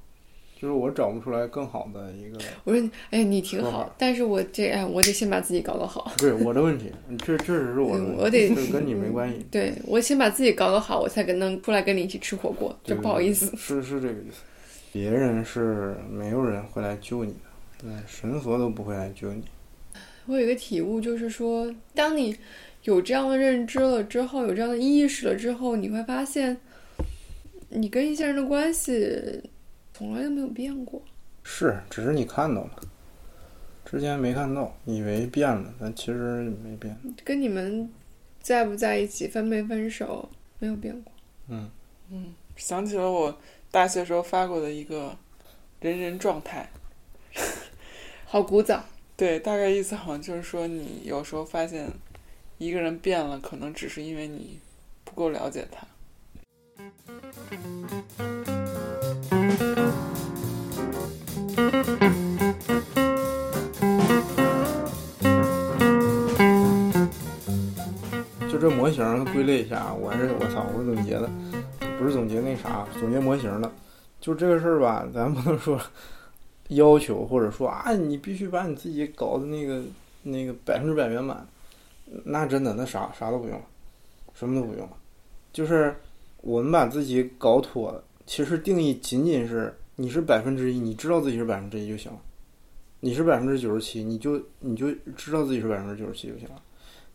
[0.60, 6.12] 就是我找不出来更好的一个，我说哎，你挺，好但是我这哎，我得先把自己搞搞好。
[6.18, 6.90] 对我的问题，
[7.24, 9.46] 这确实是我的问题，嗯我得这跟你没关系。
[9.52, 13.46] 对我先把自己搞搞好，我才跟能出来跟你一起吃火锅，就不好意思。
[13.56, 14.42] 是是这个意思。
[14.92, 17.38] 别人是没有人会来救你的，
[17.82, 19.44] 对，神佛都不会来救你。
[20.26, 22.36] 我有一个体悟，就是说，当你
[22.82, 26.56] 有这样的认知了之后，有这样的意识了之后，你会发现，
[27.68, 29.40] 你跟一些人的关系
[29.98, 31.02] 从来都没有变过。
[31.42, 32.70] 是，只是你看到了，
[33.84, 36.96] 之前没看到，以为变了，但其实没变。
[37.24, 37.90] 跟你们
[38.40, 40.28] 在不在一起、分没分手，
[40.60, 41.12] 没有变过。
[41.48, 41.68] 嗯
[42.10, 43.36] 嗯，想起了我
[43.72, 45.16] 大学时候发过的一个
[45.80, 46.70] 人人状态，
[48.24, 48.84] 好古早，
[49.18, 51.90] 对，大概意思好像就是说，你有时候发现
[52.58, 54.60] 一个人变了，可能只是因为你
[55.02, 55.84] 不够了解他。
[68.48, 71.28] 就这模型归类一下啊，我还是我操，我总结的，
[71.98, 73.70] 不是总结那啥，总结模型的。
[74.20, 75.80] 就这个事儿吧，咱不能说
[76.68, 79.82] 要求或者说啊，你必须把你自己搞的那个
[80.22, 81.46] 那个百分之百圆满，
[82.24, 83.64] 那真的那啥啥都不用了，
[84.34, 84.92] 什么都不用了。
[85.52, 85.94] 就是
[86.42, 92.18] 我们把自己搞妥了，其实定义仅仅是你是百分之一，你知道自己是百分之一就行了。
[93.00, 96.62] 你是百分之九十七，你就你就知道自己是百分之九十七就行了。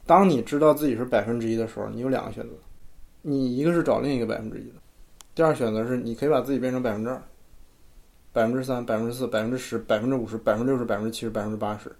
[0.07, 2.49] 当你知道自己是百分之一的时候，你有两个选择，
[3.21, 4.73] 你一个是找另一个百分之一的，
[5.35, 7.21] 第二选择是你可以把自己变成百分之二、
[8.31, 11.95] 百分之三、百分之四、百分之十、百分之五十、百分之六十、百分之七十、百分之八十。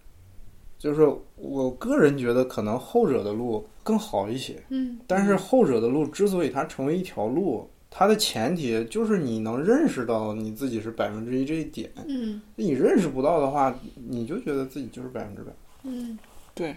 [0.80, 11.92] 就是我个人觉得可能后者的路更好一些，嗯，但是后者的路之所以它成为一条路，它的前提就是你能认识到你自己是百分之一这一点。
[12.08, 13.76] 嗯你认识不到的话，
[14.10, 15.52] 你就觉得自己就是百分之百。
[15.84, 16.18] 嗯，
[16.56, 16.76] 对，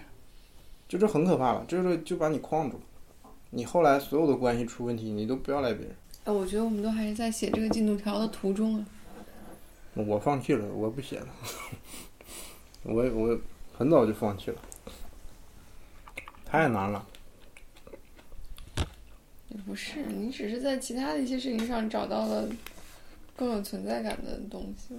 [0.87, 2.83] 就这很可怕了，这个就把你框住了。
[3.49, 5.95] 你后来所有的关系出问题，你都不要赖别人。
[6.25, 8.85] 哎，我觉得我们都还是在写这个进度条的途中啊。
[9.95, 11.27] 我放弃了，我不写了，
[12.83, 13.39] 我我
[13.75, 14.61] 很早就放弃了，
[16.45, 17.03] 太难了。
[19.49, 22.49] 也不是，你只是在其他的一些事情上找到了
[23.35, 24.95] 更有存在感的东西。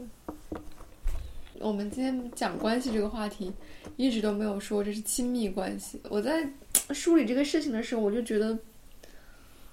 [1.61, 3.53] 我们今天讲关系这个话题，
[3.97, 6.01] 一直都没有说这是亲密关系。
[6.09, 6.49] 我在
[6.91, 8.57] 梳理这个事情的时候，我就觉得，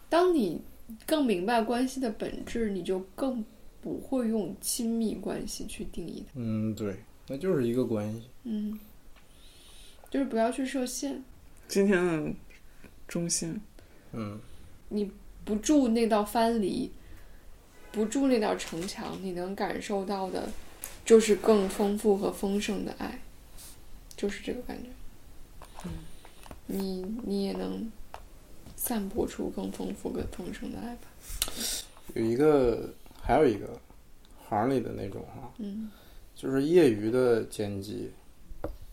[0.10, 0.60] 当你
[1.06, 3.46] 更明白关系的本质，你就更
[3.82, 6.32] 不会用亲密关系去定义它。
[6.34, 6.96] 嗯，对，
[7.28, 8.24] 那就是一个关系。
[8.44, 8.80] 嗯，
[10.10, 11.24] 就是不要去设限。
[11.68, 12.34] 今天的
[13.08, 13.62] 中心，
[14.12, 14.40] 嗯，
[15.44, 16.92] 不住那道藩篱，
[17.92, 20.50] 不住那道城墙，你能感受到的，
[21.06, 23.20] 就是更丰富和丰盛的爱，
[24.16, 24.90] 就是这个感觉。
[25.86, 25.92] 嗯
[26.68, 27.92] 你你也能
[28.76, 31.02] 散播出更丰富、更丰盛的爱吧？
[32.16, 32.90] 有一个，
[33.22, 33.80] 还有一个
[34.50, 35.92] 行里的那种哈，嗯
[36.34, 38.12] 就是业余的剪辑，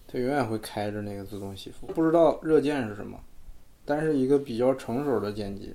[0.06, 1.86] 他永远会开着那个自动吸附。
[1.86, 3.18] 不知道热键是什么，
[3.84, 5.74] 但是一个比较成熟的剪辑，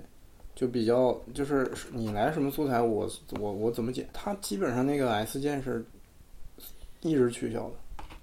[0.55, 5.86] 就比较就是你来什么素材，我我我怎么剪，它基本上那个 S 键是
[7.01, 7.76] 一直取消的，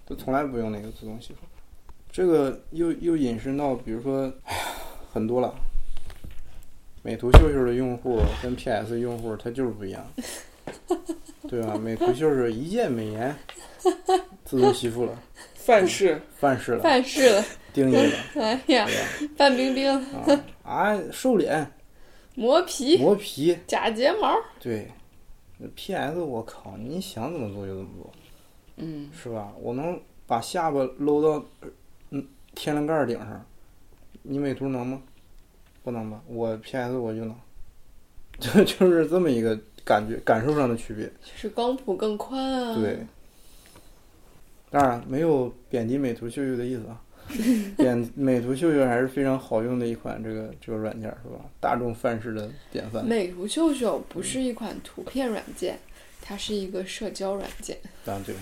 [0.07, 1.41] 就从来不用那个自动吸附。
[2.11, 4.63] 这个又又引申到，比如说，哎呀，
[5.13, 5.55] 很多了。
[7.03, 10.03] 美图秀秀的用户跟 PS 用户它就是不一样，
[11.47, 11.77] 对吧？
[11.77, 13.37] 美图秀秀一键美颜，
[14.45, 15.23] 自动吸附了，
[15.65, 18.87] 范式范式了，范式了，定义了， 哎呀，
[19.37, 19.91] 范冰冰？
[19.91, 21.71] 啊啊，瘦脸、
[22.35, 24.89] 磨皮、磨皮，假睫毛，对。
[25.77, 28.13] PS 我靠，你想怎么做就怎么做，
[28.77, 29.53] 嗯，是吧？
[29.61, 31.43] 我能把下巴搂到
[32.11, 32.23] 嗯
[32.55, 33.47] 天灵盖顶上，
[34.23, 35.01] 你美图能吗？
[35.83, 36.21] 不能吧？
[36.27, 37.35] 我 PS 我就能，
[38.39, 41.07] 就就是这么一个感觉感受上的区别。
[41.07, 42.75] 就是光谱更宽啊。
[42.75, 42.99] 对，
[44.75, 47.01] 当然没有贬低美图秀秀的意思啊。
[47.79, 51.45] 贬美图秀秀还是非常好用的一款这个这个软件是吧？
[51.61, 53.07] 大众范式的典范。
[53.07, 55.79] 美图秀秀不是一款图片软件，
[56.21, 57.79] 它是一个社交软件。
[58.05, 58.35] 啊对，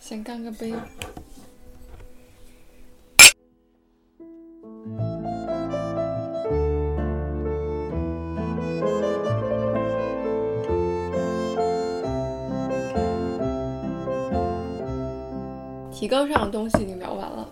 [0.00, 0.72] 先干个杯。
[16.08, 17.46] 提纲上的东西已经聊完了，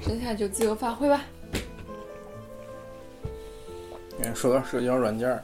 [0.00, 1.22] 剩下就自由发挥吧。
[4.18, 5.40] 嗯说到社交软件儿，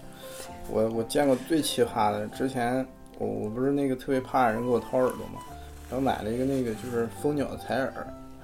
[0.69, 2.85] 我我见过最奇葩的，之前
[3.19, 5.41] 我我不是那个特别怕人给我掏耳朵嘛，
[5.89, 7.93] 然后买了一个那个就是蜂鸟采耳，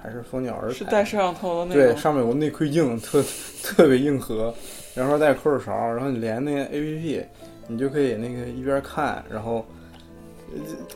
[0.01, 1.65] 还是蜂鸟耳采，是带摄像头的。
[1.65, 3.21] 那对，上面有个内窥镜，特
[3.61, 4.55] 特别硬核，
[4.95, 7.25] 然后带扣勺，然后你连那个 A P P，
[7.67, 9.65] 你就可以那个一边看，然后呃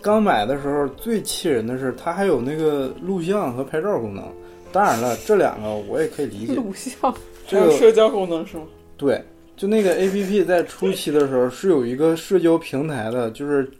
[0.01, 4.23] 刚买的时候最气人的是它还有那个录像和拍照功能。
[4.71, 6.53] 当然了，这两个我也可以理解。
[6.55, 7.13] 录像，
[7.47, 8.63] 这个还有社交功能是吗？
[8.97, 9.23] 对，
[9.55, 13.71] 就那个 A P P 在初期的时候是有一个社交平台的，就是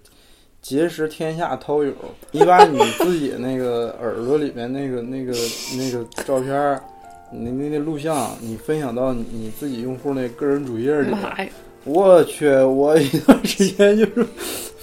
[0.62, 1.94] 结识天下涛友。
[2.32, 5.34] 你把你自己那个耳朵里面那个那个
[5.78, 6.82] 那个照片儿，
[7.32, 11.12] 你那那录像，你分享到你自己用户那个人主页里。
[11.12, 11.50] 妈呀！
[11.84, 14.26] 我去，我一段时间就是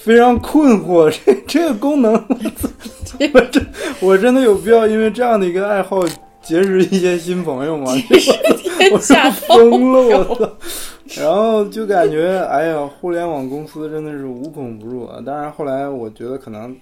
[0.04, 2.12] 非常困惑， 这这个功能，
[3.32, 3.66] 我真
[4.00, 6.04] 我真的有必要因为这样的一个爱好
[6.42, 7.90] 结识一些新朋友吗？
[8.92, 10.52] 我疯了，我操！
[11.22, 15.22] 然后就感觉，哎呀，互联网公司真的是无孔不入啊。
[15.24, 16.76] 当然，后来我觉得可能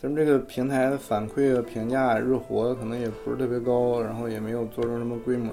[0.00, 5.52] 咱们这个平台的反馈和评价日活可能也不是特别高，然后也没有做成什么规模，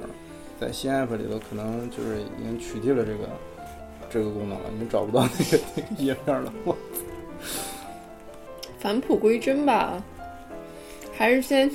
[0.60, 3.30] 在新 app 里头可能就是已经取缔了这个
[4.10, 6.53] 这个功能了，你找不到那个那个页面了。
[6.66, 6.76] 我
[8.80, 10.01] 返璞归真吧，
[11.16, 11.70] 还是先，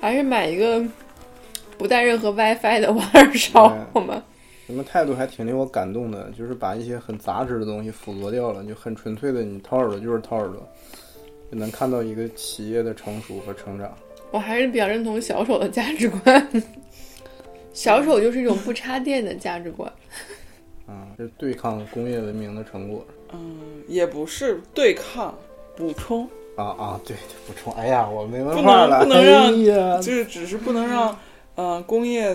[0.00, 0.82] 还是买一个
[1.76, 4.22] 不带任何 WiFi 的挖耳勺对好吗？
[4.66, 10.66] 你们态度还挺令我感动的，就是把一些很杂质的东西腐革掉了，就很纯粹的，你掏耳朵就是掏耳朵，
[11.50, 13.90] 就能看到一个企业的成熟和成长。
[14.30, 16.48] 我还是比较认同小丑的价值观。
[17.72, 19.90] 小丑就是一种不插电的价值观。
[20.88, 23.06] 啊，是对抗工业文明的成果。
[23.32, 25.34] 嗯，也不是对抗，
[25.76, 26.26] 补充，
[26.56, 27.00] 啊啊！
[27.04, 31.16] 对，对补充，哎呀，我没文不化了，能不能让就是只是不能让，
[31.56, 32.34] 呃，工业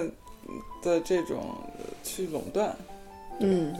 [0.84, 1.40] 的这种
[1.80, 2.76] 呃去垄断，
[3.40, 3.74] 嗯，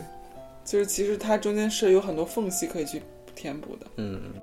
[0.66, 3.00] 就是其实它中间是有很多缝隙可以去
[3.36, 3.86] 填补的。
[3.98, 4.42] 嗯，嗯